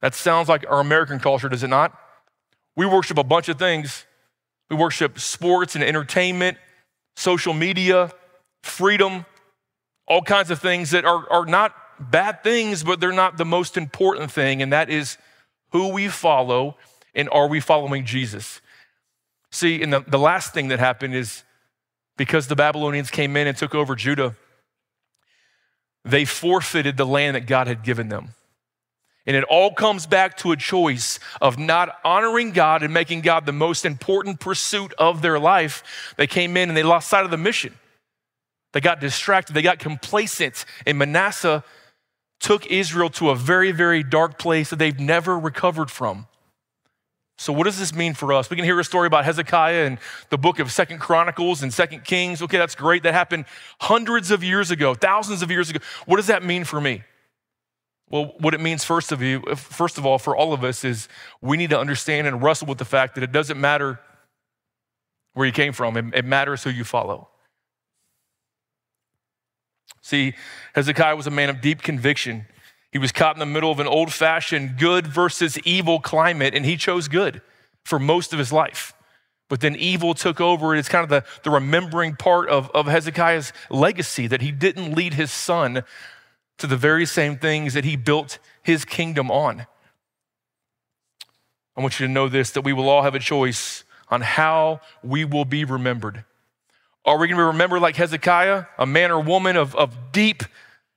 That 0.00 0.14
sounds 0.14 0.48
like 0.48 0.64
our 0.68 0.80
American 0.80 1.18
culture, 1.18 1.48
does 1.48 1.62
it 1.62 1.68
not? 1.68 1.98
We 2.76 2.86
worship 2.86 3.18
a 3.18 3.24
bunch 3.24 3.48
of 3.48 3.58
things. 3.58 4.06
We 4.70 4.76
worship 4.76 5.18
sports 5.18 5.74
and 5.74 5.84
entertainment, 5.84 6.56
social 7.16 7.52
media, 7.52 8.12
freedom, 8.62 9.26
all 10.06 10.22
kinds 10.22 10.50
of 10.50 10.60
things 10.60 10.92
that 10.92 11.04
are, 11.04 11.30
are 11.30 11.46
not 11.46 11.74
bad 11.98 12.42
things, 12.42 12.82
but 12.82 13.00
they're 13.00 13.12
not 13.12 13.36
the 13.36 13.44
most 13.44 13.76
important 13.76 14.30
thing, 14.30 14.62
and 14.62 14.72
that 14.72 14.88
is 14.88 15.18
who 15.72 15.88
we 15.88 16.08
follow 16.08 16.76
and 17.14 17.28
are 17.30 17.48
we 17.48 17.60
following 17.60 18.04
Jesus? 18.04 18.60
See, 19.52 19.82
and 19.82 19.92
the, 19.92 20.00
the 20.00 20.18
last 20.18 20.54
thing 20.54 20.68
that 20.68 20.78
happened 20.78 21.14
is 21.14 21.42
because 22.16 22.46
the 22.46 22.56
Babylonians 22.56 23.10
came 23.10 23.36
in 23.36 23.46
and 23.46 23.56
took 23.56 23.74
over 23.74 23.96
Judah, 23.96 24.36
they 26.04 26.24
forfeited 26.24 26.96
the 26.96 27.06
land 27.06 27.36
that 27.36 27.46
God 27.46 27.66
had 27.66 27.82
given 27.82 28.08
them. 28.08 28.34
And 29.26 29.36
it 29.36 29.44
all 29.44 29.72
comes 29.72 30.06
back 30.06 30.36
to 30.38 30.52
a 30.52 30.56
choice 30.56 31.20
of 31.40 31.58
not 31.58 31.96
honoring 32.04 32.52
God 32.52 32.82
and 32.82 32.92
making 32.92 33.20
God 33.20 33.44
the 33.44 33.52
most 33.52 33.84
important 33.84 34.40
pursuit 34.40 34.94
of 34.98 35.22
their 35.22 35.38
life. 35.38 36.14
They 36.16 36.26
came 36.26 36.56
in 36.56 36.68
and 36.68 36.76
they 36.76 36.82
lost 36.82 37.08
sight 37.08 37.24
of 37.24 37.30
the 37.30 37.36
mission. 37.36 37.74
They 38.72 38.80
got 38.80 39.00
distracted, 39.00 39.52
they 39.52 39.62
got 39.62 39.78
complacent, 39.78 40.64
and 40.86 40.96
Manasseh 40.96 41.64
took 42.38 42.66
Israel 42.66 43.10
to 43.10 43.30
a 43.30 43.34
very, 43.34 43.72
very 43.72 44.02
dark 44.02 44.38
place 44.38 44.70
that 44.70 44.76
they've 44.76 44.98
never 44.98 45.38
recovered 45.38 45.90
from. 45.90 46.26
So, 47.40 47.54
what 47.54 47.64
does 47.64 47.78
this 47.78 47.94
mean 47.94 48.12
for 48.12 48.34
us? 48.34 48.50
We 48.50 48.56
can 48.56 48.66
hear 48.66 48.78
a 48.78 48.84
story 48.84 49.06
about 49.06 49.24
Hezekiah 49.24 49.86
in 49.86 49.98
the 50.28 50.36
book 50.36 50.58
of 50.58 50.70
Second 50.70 50.98
Chronicles 50.98 51.62
and 51.62 51.72
Second 51.72 52.04
Kings. 52.04 52.42
Okay, 52.42 52.58
that's 52.58 52.74
great. 52.74 53.02
That 53.04 53.14
happened 53.14 53.46
hundreds 53.80 54.30
of 54.30 54.44
years 54.44 54.70
ago, 54.70 54.92
thousands 54.92 55.40
of 55.40 55.50
years 55.50 55.70
ago. 55.70 55.78
What 56.04 56.16
does 56.16 56.26
that 56.26 56.44
mean 56.44 56.64
for 56.64 56.82
me? 56.82 57.02
Well, 58.10 58.34
what 58.40 58.52
it 58.52 58.60
means 58.60 58.84
first 58.84 59.10
of 59.10 59.22
you, 59.22 59.40
first 59.56 59.96
of 59.96 60.04
all, 60.04 60.18
for 60.18 60.36
all 60.36 60.52
of 60.52 60.64
us 60.64 60.84
is 60.84 61.08
we 61.40 61.56
need 61.56 61.70
to 61.70 61.80
understand 61.80 62.26
and 62.26 62.42
wrestle 62.42 62.66
with 62.66 62.76
the 62.76 62.84
fact 62.84 63.14
that 63.14 63.24
it 63.24 63.32
doesn't 63.32 63.58
matter 63.58 63.98
where 65.32 65.46
you 65.46 65.52
came 65.52 65.72
from. 65.72 65.96
It 65.96 66.26
matters 66.26 66.62
who 66.62 66.68
you 66.68 66.84
follow. 66.84 67.30
See, 70.02 70.34
Hezekiah 70.74 71.16
was 71.16 71.26
a 71.26 71.30
man 71.30 71.48
of 71.48 71.62
deep 71.62 71.80
conviction. 71.80 72.44
He 72.92 72.98
was 72.98 73.12
caught 73.12 73.36
in 73.36 73.40
the 73.40 73.46
middle 73.46 73.70
of 73.70 73.80
an 73.80 73.86
old 73.86 74.12
fashioned 74.12 74.76
good 74.78 75.06
versus 75.06 75.58
evil 75.60 76.00
climate, 76.00 76.54
and 76.54 76.64
he 76.64 76.76
chose 76.76 77.08
good 77.08 77.40
for 77.84 77.98
most 77.98 78.32
of 78.32 78.38
his 78.38 78.52
life. 78.52 78.94
But 79.48 79.60
then 79.60 79.74
evil 79.76 80.14
took 80.14 80.40
over. 80.40 80.74
It's 80.74 80.88
kind 80.88 81.02
of 81.02 81.10
the, 81.10 81.24
the 81.42 81.50
remembering 81.50 82.14
part 82.16 82.48
of, 82.48 82.70
of 82.70 82.86
Hezekiah's 82.86 83.52
legacy 83.68 84.26
that 84.26 84.42
he 84.42 84.52
didn't 84.52 84.94
lead 84.94 85.14
his 85.14 85.30
son 85.32 85.82
to 86.58 86.66
the 86.66 86.76
very 86.76 87.06
same 87.06 87.36
things 87.36 87.74
that 87.74 87.84
he 87.84 87.96
built 87.96 88.38
his 88.62 88.84
kingdom 88.84 89.30
on. 89.30 89.66
I 91.76 91.80
want 91.80 91.98
you 91.98 92.06
to 92.06 92.12
know 92.12 92.28
this 92.28 92.50
that 92.50 92.62
we 92.62 92.72
will 92.72 92.88
all 92.88 93.02
have 93.02 93.14
a 93.14 93.20
choice 93.20 93.84
on 94.08 94.20
how 94.20 94.80
we 95.02 95.24
will 95.24 95.44
be 95.44 95.64
remembered. 95.64 96.24
Are 97.04 97.16
we 97.18 97.26
going 97.28 97.38
to 97.38 97.42
be 97.42 97.46
remembered 97.46 97.80
like 97.80 97.96
Hezekiah, 97.96 98.66
a 98.78 98.86
man 98.86 99.10
or 99.10 99.20
woman 99.20 99.56
of, 99.56 99.74
of 99.74 100.12
deep 100.12 100.42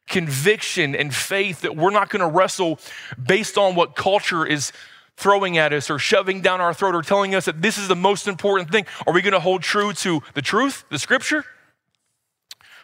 conviction 0.08 0.96
and 0.96 1.14
faith 1.14 1.62
that 1.62 1.76
we're 1.76 1.92
not 1.92 2.10
going 2.10 2.20
to 2.22 2.28
wrestle 2.28 2.80
based 3.26 3.58
on 3.58 3.76
what 3.76 3.96
culture 3.96 4.46
is 4.46 4.72
throwing 5.16 5.58
at 5.58 5.74
us 5.74 5.90
or 5.90 6.00
shoving 6.00 6.42
down 6.42 6.60
our 6.60 6.74
throat 6.74 6.96
or 6.96 7.02
telling 7.02 7.36
us 7.36 7.46
that 7.46 7.62
this 7.62 7.78
is 7.78 7.88
the 7.88 7.96
most 7.96 8.28
important 8.28 8.72
thing? 8.72 8.86
Are 9.06 9.14
we 9.14 9.22
going 9.22 9.34
to 9.34 9.40
hold 9.40 9.62
true 9.62 9.94
to 9.94 10.22
the 10.34 10.42
truth, 10.42 10.86
the 10.90 11.00
scripture? 11.00 11.46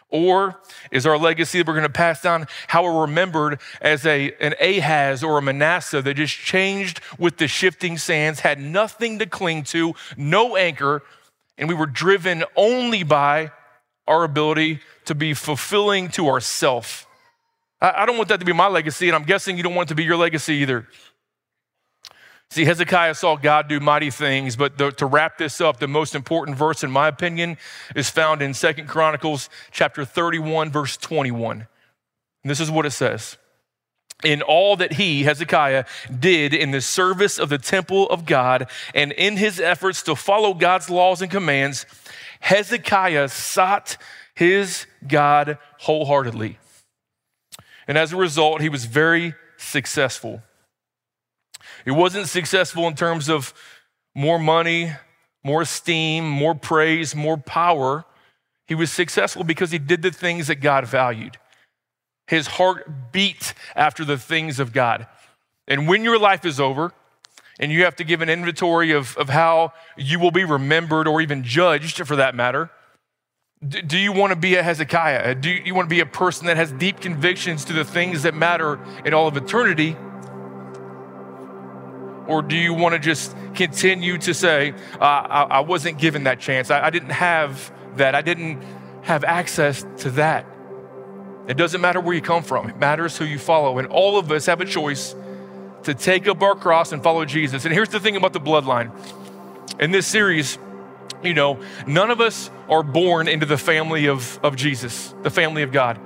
Or 0.08 0.60
is 0.90 1.06
our 1.06 1.16
legacy 1.16 1.58
that 1.58 1.68
we're 1.68 1.74
going 1.74 1.84
to 1.84 1.92
pass 1.92 2.20
down 2.20 2.48
how 2.66 2.82
we're 2.82 3.02
remembered 3.02 3.60
as 3.80 4.04
a, 4.04 4.32
an 4.40 4.54
Ahaz 4.60 5.22
or 5.22 5.38
a 5.38 5.42
Manasseh 5.42 6.02
that 6.02 6.14
just 6.14 6.36
changed 6.36 7.00
with 7.18 7.36
the 7.36 7.46
shifting 7.46 7.96
sands, 7.96 8.40
had 8.40 8.60
nothing 8.60 9.20
to 9.20 9.26
cling 9.26 9.62
to, 9.64 9.94
no 10.16 10.56
anchor, 10.56 11.02
and 11.56 11.68
we 11.68 11.74
were 11.74 11.86
driven 11.86 12.44
only 12.56 13.04
by 13.04 13.52
our 14.08 14.24
ability 14.24 14.80
to 15.04 15.14
be 15.14 15.32
fulfilling 15.32 16.08
to 16.08 16.28
ourself. 16.28 17.06
I, 17.80 18.04
don't 18.04 18.16
want 18.16 18.28
that 18.28 18.40
to 18.40 18.46
be 18.46 18.52
my 18.52 18.68
legacy, 18.68 19.08
and 19.08 19.16
I'm 19.16 19.24
guessing 19.24 19.56
you 19.56 19.62
don't 19.62 19.74
want 19.74 19.88
it 19.88 19.92
to 19.92 19.94
be 19.94 20.04
your 20.04 20.16
legacy 20.16 20.54
either. 20.54 20.86
See, 22.50 22.64
Hezekiah 22.64 23.14
saw 23.14 23.36
God 23.36 23.68
do 23.68 23.78
mighty 23.78 24.10
things, 24.10 24.56
but 24.56 24.76
the, 24.76 24.90
to 24.92 25.06
wrap 25.06 25.38
this 25.38 25.60
up, 25.60 25.78
the 25.78 25.86
most 25.86 26.14
important 26.14 26.56
verse, 26.56 26.82
in 26.82 26.90
my 26.90 27.06
opinion, 27.06 27.56
is 27.94 28.10
found 28.10 28.42
in 28.42 28.54
Second 28.54 28.88
Chronicles 28.88 29.48
chapter 29.70 30.04
31, 30.04 30.70
verse 30.70 30.96
21. 30.96 31.68
And 32.42 32.50
this 32.50 32.60
is 32.60 32.70
what 32.70 32.86
it 32.86 32.90
says. 32.90 33.38
In 34.24 34.42
all 34.42 34.76
that 34.76 34.94
he, 34.94 35.22
Hezekiah, 35.22 35.84
did 36.18 36.52
in 36.52 36.72
the 36.72 36.80
service 36.80 37.38
of 37.38 37.48
the 37.48 37.56
temple 37.56 38.08
of 38.10 38.26
God 38.26 38.68
and 38.94 39.12
in 39.12 39.36
his 39.36 39.60
efforts 39.60 40.02
to 40.02 40.16
follow 40.16 40.52
God's 40.52 40.90
laws 40.90 41.22
and 41.22 41.30
commands, 41.30 41.86
Hezekiah 42.40 43.28
sought 43.28 43.96
his 44.34 44.86
God 45.06 45.56
wholeheartedly. 45.78 46.58
And 47.86 47.98
as 47.98 48.12
a 48.12 48.16
result, 48.16 48.60
he 48.60 48.68
was 48.68 48.84
very 48.84 49.34
successful. 49.56 50.42
He 51.84 51.90
wasn't 51.90 52.28
successful 52.28 52.86
in 52.86 52.94
terms 52.94 53.28
of 53.28 53.54
more 54.14 54.38
money, 54.38 54.92
more 55.42 55.62
esteem, 55.62 56.28
more 56.28 56.54
praise, 56.54 57.14
more 57.14 57.36
power. 57.36 58.04
He 58.66 58.74
was 58.74 58.90
successful 58.92 59.44
because 59.44 59.70
he 59.70 59.78
did 59.78 60.02
the 60.02 60.10
things 60.10 60.48
that 60.48 60.56
God 60.56 60.86
valued. 60.86 61.38
His 62.26 62.46
heart 62.46 63.12
beat 63.12 63.54
after 63.74 64.04
the 64.04 64.18
things 64.18 64.60
of 64.60 64.72
God. 64.72 65.06
And 65.66 65.88
when 65.88 66.04
your 66.04 66.18
life 66.18 66.44
is 66.44 66.60
over, 66.60 66.92
and 67.60 67.70
you 67.70 67.84
have 67.84 67.94
to 67.96 68.04
give 68.04 68.22
an 68.22 68.30
inventory 68.30 68.92
of, 68.92 69.16
of 69.18 69.28
how 69.28 69.74
you 69.96 70.18
will 70.18 70.30
be 70.30 70.44
remembered 70.44 71.06
or 71.06 71.20
even 71.20 71.44
judged 71.44 72.04
for 72.06 72.16
that 72.16 72.34
matter, 72.34 72.70
do, 73.66 73.82
do 73.82 73.98
you 73.98 74.12
want 74.12 74.30
to 74.30 74.36
be 74.36 74.54
a 74.56 74.62
Hezekiah? 74.62 75.34
Do 75.34 75.50
you 75.50 75.74
want 75.74 75.88
to 75.88 75.94
be 75.94 76.00
a 76.00 76.06
person 76.06 76.46
that 76.46 76.56
has 76.56 76.72
deep 76.72 77.00
convictions 77.00 77.66
to 77.66 77.72
the 77.72 77.84
things 77.84 78.22
that 78.22 78.34
matter 78.34 78.80
in 79.04 79.12
all 79.12 79.28
of 79.28 79.36
eternity? 79.36 79.96
Or 82.26 82.42
do 82.42 82.56
you 82.56 82.72
want 82.72 82.94
to 82.94 82.98
just 82.98 83.36
continue 83.54 84.16
to 84.18 84.32
say, 84.32 84.72
uh, 84.94 85.04
I, 85.04 85.42
I, 85.42 85.60
wasn't 85.60 85.98
given 85.98 86.24
that 86.24 86.40
chance? 86.40 86.70
I, 86.70 86.86
I 86.86 86.90
didn't 86.90 87.10
have 87.10 87.72
that. 87.96 88.14
I 88.14 88.22
didn't 88.22 88.62
have 89.02 89.24
access 89.24 89.84
to 89.98 90.10
that. 90.12 90.46
It 91.48 91.56
doesn't 91.56 91.80
matter 91.80 92.00
where 92.00 92.14
you 92.14 92.22
come 92.22 92.42
from, 92.42 92.70
it 92.70 92.78
matters 92.78 93.18
who 93.18 93.24
you 93.24 93.38
follow. 93.38 93.78
And 93.78 93.88
all 93.88 94.18
of 94.18 94.30
us 94.30 94.46
have 94.46 94.60
a 94.60 94.64
choice 94.64 95.14
to 95.82 95.94
take 95.94 96.28
up 96.28 96.40
our 96.42 96.54
cross 96.54 96.92
and 96.92 97.02
follow 97.02 97.24
Jesus. 97.24 97.64
And 97.64 97.74
here's 97.74 97.88
the 97.88 98.00
thing 98.00 98.16
about 98.16 98.32
the 98.32 98.40
bloodline 98.40 98.92
in 99.80 99.90
this 99.90 100.06
series, 100.06 100.58
you 101.22 101.34
know, 101.34 101.60
none 101.86 102.10
of 102.10 102.20
us 102.20 102.50
are 102.68 102.82
born 102.82 103.28
into 103.28 103.46
the 103.46 103.58
family 103.58 104.06
of, 104.06 104.38
of 104.42 104.56
Jesus, 104.56 105.14
the 105.22 105.30
family 105.30 105.62
of 105.62 105.72
God. 105.72 105.98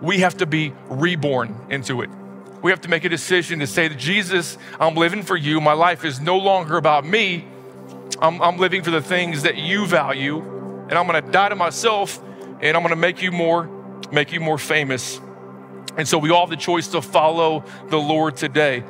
We 0.00 0.18
have 0.18 0.36
to 0.38 0.46
be 0.46 0.72
reborn 0.88 1.66
into 1.68 2.02
it. 2.02 2.10
We 2.62 2.70
have 2.70 2.80
to 2.82 2.88
make 2.88 3.04
a 3.04 3.08
decision 3.08 3.58
to 3.58 3.66
say 3.66 3.88
that 3.88 3.98
Jesus, 3.98 4.56
I'm 4.78 4.94
living 4.94 5.22
for 5.22 5.36
you. 5.36 5.60
My 5.60 5.72
life 5.72 6.04
is 6.04 6.20
no 6.20 6.38
longer 6.38 6.76
about 6.76 7.04
me. 7.04 7.48
I'm, 8.20 8.40
I'm 8.40 8.56
living 8.56 8.82
for 8.82 8.90
the 8.90 9.02
things 9.02 9.42
that 9.42 9.56
you 9.56 9.86
value, 9.86 10.38
and 10.88 10.92
I'm 10.92 11.06
going 11.08 11.22
to 11.22 11.30
die 11.30 11.48
to 11.48 11.56
myself, 11.56 12.22
and 12.60 12.76
I'm 12.76 12.82
going 12.82 12.90
to 12.90 12.96
make 12.96 13.20
you 13.20 13.32
more, 13.32 13.68
make 14.12 14.32
you 14.32 14.38
more 14.38 14.58
famous. 14.58 15.20
And 15.96 16.06
so 16.06 16.18
we 16.18 16.30
all 16.30 16.42
have 16.46 16.50
the 16.50 16.56
choice 16.56 16.88
to 16.88 17.02
follow 17.02 17.64
the 17.88 17.98
Lord 17.98 18.36
today. 18.36 18.84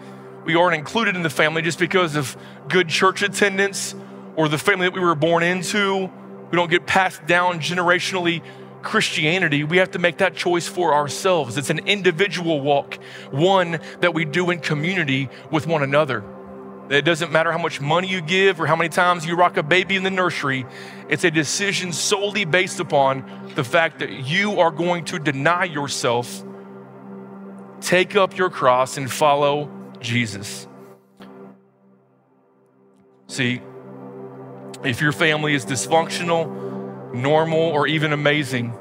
We 0.44 0.54
aren't 0.54 0.76
included 0.76 1.16
in 1.16 1.22
the 1.22 1.30
family 1.30 1.62
just 1.62 1.78
because 1.78 2.14
of 2.14 2.36
good 2.68 2.88
church 2.88 3.22
attendance 3.22 3.94
or 4.36 4.48
the 4.48 4.58
family 4.58 4.86
that 4.86 4.94
we 4.94 5.00
were 5.00 5.14
born 5.14 5.42
into. 5.42 6.10
We 6.50 6.56
don't 6.56 6.70
get 6.70 6.86
passed 6.86 7.26
down 7.26 7.60
generationally 7.60 8.42
Christianity, 8.82 9.64
we 9.64 9.78
have 9.78 9.92
to 9.92 9.98
make 9.98 10.18
that 10.18 10.34
choice 10.34 10.66
for 10.66 10.94
ourselves. 10.94 11.56
It's 11.56 11.70
an 11.70 11.80
individual 11.86 12.60
walk, 12.60 12.98
one 13.30 13.80
that 14.00 14.12
we 14.12 14.24
do 14.24 14.50
in 14.50 14.58
community 14.58 15.28
with 15.50 15.66
one 15.66 15.82
another. 15.82 16.24
It 16.90 17.04
doesn't 17.04 17.32
matter 17.32 17.52
how 17.52 17.58
much 17.58 17.80
money 17.80 18.08
you 18.08 18.20
give 18.20 18.60
or 18.60 18.66
how 18.66 18.76
many 18.76 18.90
times 18.90 19.24
you 19.24 19.34
rock 19.36 19.56
a 19.56 19.62
baby 19.62 19.96
in 19.96 20.02
the 20.02 20.10
nursery. 20.10 20.66
It's 21.08 21.24
a 21.24 21.30
decision 21.30 21.92
solely 21.92 22.44
based 22.44 22.80
upon 22.80 23.52
the 23.54 23.64
fact 23.64 24.00
that 24.00 24.10
you 24.10 24.60
are 24.60 24.70
going 24.70 25.04
to 25.06 25.18
deny 25.18 25.64
yourself, 25.64 26.42
take 27.80 28.16
up 28.16 28.36
your 28.36 28.50
cross, 28.50 28.96
and 28.96 29.10
follow 29.10 29.70
Jesus. 30.00 30.66
See, 33.28 33.62
if 34.84 35.00
your 35.00 35.12
family 35.12 35.54
is 35.54 35.64
dysfunctional, 35.64 37.14
normal, 37.14 37.60
or 37.60 37.86
even 37.86 38.12
amazing, 38.12 38.74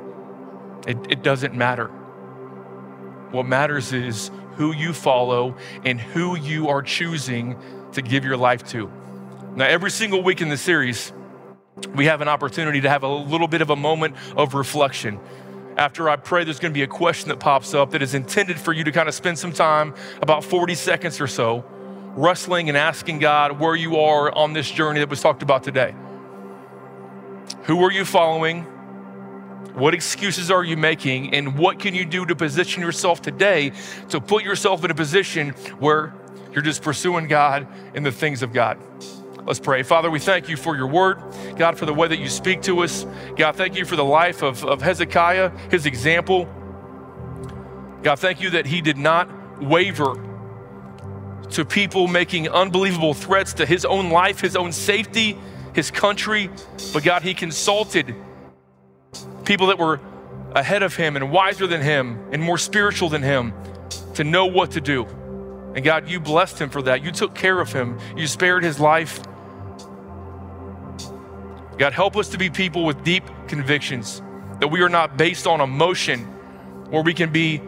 it, 0.87 0.97
it 1.09 1.23
doesn't 1.23 1.53
matter. 1.53 1.87
What 3.31 3.45
matters 3.45 3.93
is 3.93 4.31
who 4.55 4.73
you 4.73 4.93
follow 4.93 5.55
and 5.85 5.99
who 5.99 6.37
you 6.37 6.69
are 6.69 6.81
choosing 6.81 7.57
to 7.93 8.01
give 8.01 8.25
your 8.25 8.37
life 8.37 8.63
to. 8.69 8.91
Now, 9.55 9.65
every 9.65 9.91
single 9.91 10.23
week 10.23 10.41
in 10.41 10.49
the 10.49 10.57
series, 10.57 11.13
we 11.95 12.05
have 12.05 12.21
an 12.21 12.27
opportunity 12.27 12.81
to 12.81 12.89
have 12.89 13.03
a 13.03 13.07
little 13.07 13.47
bit 13.47 13.61
of 13.61 13.69
a 13.69 13.75
moment 13.75 14.15
of 14.35 14.53
reflection. 14.53 15.19
After 15.77 16.09
I 16.09 16.15
pray, 16.17 16.43
there's 16.43 16.59
going 16.59 16.73
to 16.73 16.77
be 16.77 16.83
a 16.83 16.87
question 16.87 17.29
that 17.29 17.39
pops 17.39 17.73
up 17.73 17.91
that 17.91 18.01
is 18.01 18.13
intended 18.13 18.59
for 18.59 18.73
you 18.73 18.83
to 18.83 18.91
kind 18.91 19.07
of 19.07 19.15
spend 19.15 19.39
some 19.39 19.53
time, 19.53 19.95
about 20.21 20.43
40 20.43 20.75
seconds 20.75 21.21
or 21.21 21.27
so, 21.27 21.65
wrestling 22.15 22.69
and 22.69 22.77
asking 22.77 23.19
God 23.19 23.59
where 23.59 23.75
you 23.75 23.97
are 23.97 24.31
on 24.35 24.53
this 24.53 24.69
journey 24.69 24.99
that 24.99 25.09
was 25.09 25.21
talked 25.21 25.43
about 25.43 25.63
today. 25.63 25.95
Who 27.63 27.83
are 27.83 27.91
you 27.91 28.05
following? 28.05 28.63
What 29.73 29.93
excuses 29.93 30.51
are 30.51 30.63
you 30.63 30.75
making? 30.75 31.33
And 31.33 31.57
what 31.57 31.79
can 31.79 31.95
you 31.95 32.05
do 32.05 32.25
to 32.25 32.35
position 32.35 32.81
yourself 32.81 33.21
today 33.21 33.71
to 34.09 34.19
put 34.19 34.43
yourself 34.43 34.83
in 34.83 34.91
a 34.91 34.95
position 34.95 35.49
where 35.79 36.13
you're 36.51 36.63
just 36.63 36.81
pursuing 36.81 37.27
God 37.27 37.67
and 37.95 38.05
the 38.05 38.11
things 38.11 38.43
of 38.43 38.51
God? 38.51 38.77
Let's 39.45 39.59
pray. 39.59 39.81
Father, 39.83 40.11
we 40.11 40.19
thank 40.19 40.49
you 40.49 40.57
for 40.57 40.75
your 40.75 40.87
word. 40.87 41.19
God, 41.55 41.77
for 41.77 41.85
the 41.85 41.93
way 41.93 42.07
that 42.07 42.19
you 42.19 42.27
speak 42.27 42.61
to 42.63 42.83
us. 42.83 43.05
God, 43.37 43.55
thank 43.55 43.75
you 43.75 43.85
for 43.85 43.95
the 43.95 44.03
life 44.03 44.43
of, 44.43 44.63
of 44.65 44.81
Hezekiah, 44.81 45.51
his 45.69 45.85
example. 45.85 46.45
God, 48.03 48.19
thank 48.19 48.41
you 48.41 48.51
that 48.51 48.65
he 48.65 48.81
did 48.81 48.97
not 48.97 49.29
waver 49.61 50.15
to 51.51 51.65
people 51.65 52.07
making 52.07 52.49
unbelievable 52.49 53.13
threats 53.13 53.53
to 53.53 53.65
his 53.65 53.85
own 53.85 54.09
life, 54.09 54.39
his 54.39 54.55
own 54.55 54.71
safety, 54.71 55.37
his 55.73 55.91
country. 55.91 56.49
But 56.93 57.03
God, 57.03 57.21
he 57.21 57.33
consulted 57.33 58.15
people 59.45 59.67
that 59.67 59.77
were 59.77 59.99
ahead 60.55 60.83
of 60.83 60.95
him 60.95 61.15
and 61.15 61.31
wiser 61.31 61.67
than 61.67 61.81
him 61.81 62.19
and 62.31 62.41
more 62.41 62.57
spiritual 62.57 63.09
than 63.09 63.21
him 63.21 63.53
to 64.15 64.23
know 64.23 64.45
what 64.45 64.71
to 64.71 64.81
do. 64.81 65.05
And 65.75 65.83
God, 65.83 66.09
you 66.09 66.19
blessed 66.19 66.59
him 66.59 66.69
for 66.69 66.81
that. 66.83 67.03
You 67.03 67.11
took 67.11 67.33
care 67.33 67.59
of 67.59 67.71
him, 67.71 67.97
you 68.17 68.27
spared 68.27 68.63
his 68.63 68.79
life. 68.79 69.21
God, 71.77 71.93
help 71.93 72.15
us 72.17 72.29
to 72.29 72.37
be 72.37 72.49
people 72.49 72.83
with 72.85 73.03
deep 73.03 73.23
convictions, 73.47 74.21
that 74.59 74.67
we 74.67 74.81
are 74.81 74.89
not 74.89 75.17
based 75.17 75.47
on 75.47 75.61
emotion, 75.61 76.19
where 76.89 77.01
we 77.01 77.13
can 77.13 77.31
be 77.31 77.61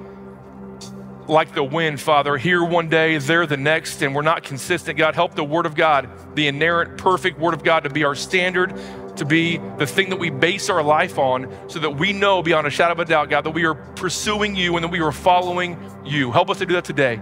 like 1.27 1.53
the 1.53 1.63
wind, 1.63 1.99
Father, 1.99 2.37
here 2.37 2.63
one 2.63 2.89
day, 2.89 3.17
there 3.17 3.45
the 3.45 3.57
next, 3.57 4.01
and 4.01 4.13
we're 4.13 4.21
not 4.21 4.43
consistent. 4.43 4.97
God, 4.97 5.15
help 5.15 5.35
the 5.35 5.43
Word 5.43 5.65
of 5.65 5.75
God, 5.75 6.09
the 6.35 6.47
inerrant, 6.47 6.97
perfect 6.97 7.39
Word 7.39 7.53
of 7.53 7.63
God, 7.63 7.83
to 7.83 7.89
be 7.89 8.03
our 8.03 8.15
standard, 8.15 8.73
to 9.17 9.25
be 9.25 9.57
the 9.77 9.85
thing 9.85 10.09
that 10.09 10.19
we 10.19 10.29
base 10.29 10.69
our 10.69 10.83
life 10.83 11.17
on, 11.17 11.51
so 11.69 11.79
that 11.79 11.91
we 11.91 12.13
know 12.13 12.41
beyond 12.41 12.67
a 12.67 12.69
shadow 12.69 12.93
of 12.93 12.99
a 12.99 13.05
doubt, 13.05 13.29
God, 13.29 13.43
that 13.45 13.51
we 13.51 13.65
are 13.65 13.75
pursuing 13.75 14.55
you 14.55 14.75
and 14.75 14.83
that 14.83 14.91
we 14.91 15.01
are 15.01 15.11
following 15.11 15.77
you. 16.05 16.31
Help 16.31 16.49
us 16.49 16.59
to 16.59 16.65
do 16.65 16.73
that 16.73 16.85
today. 16.85 17.21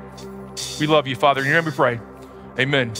We 0.79 0.87
love 0.87 1.07
you, 1.07 1.15
Father. 1.15 1.41
In 1.41 1.47
your 1.47 1.55
name 1.55 1.65
we 1.65 1.71
pray. 1.71 1.99
Amen. 2.59 2.93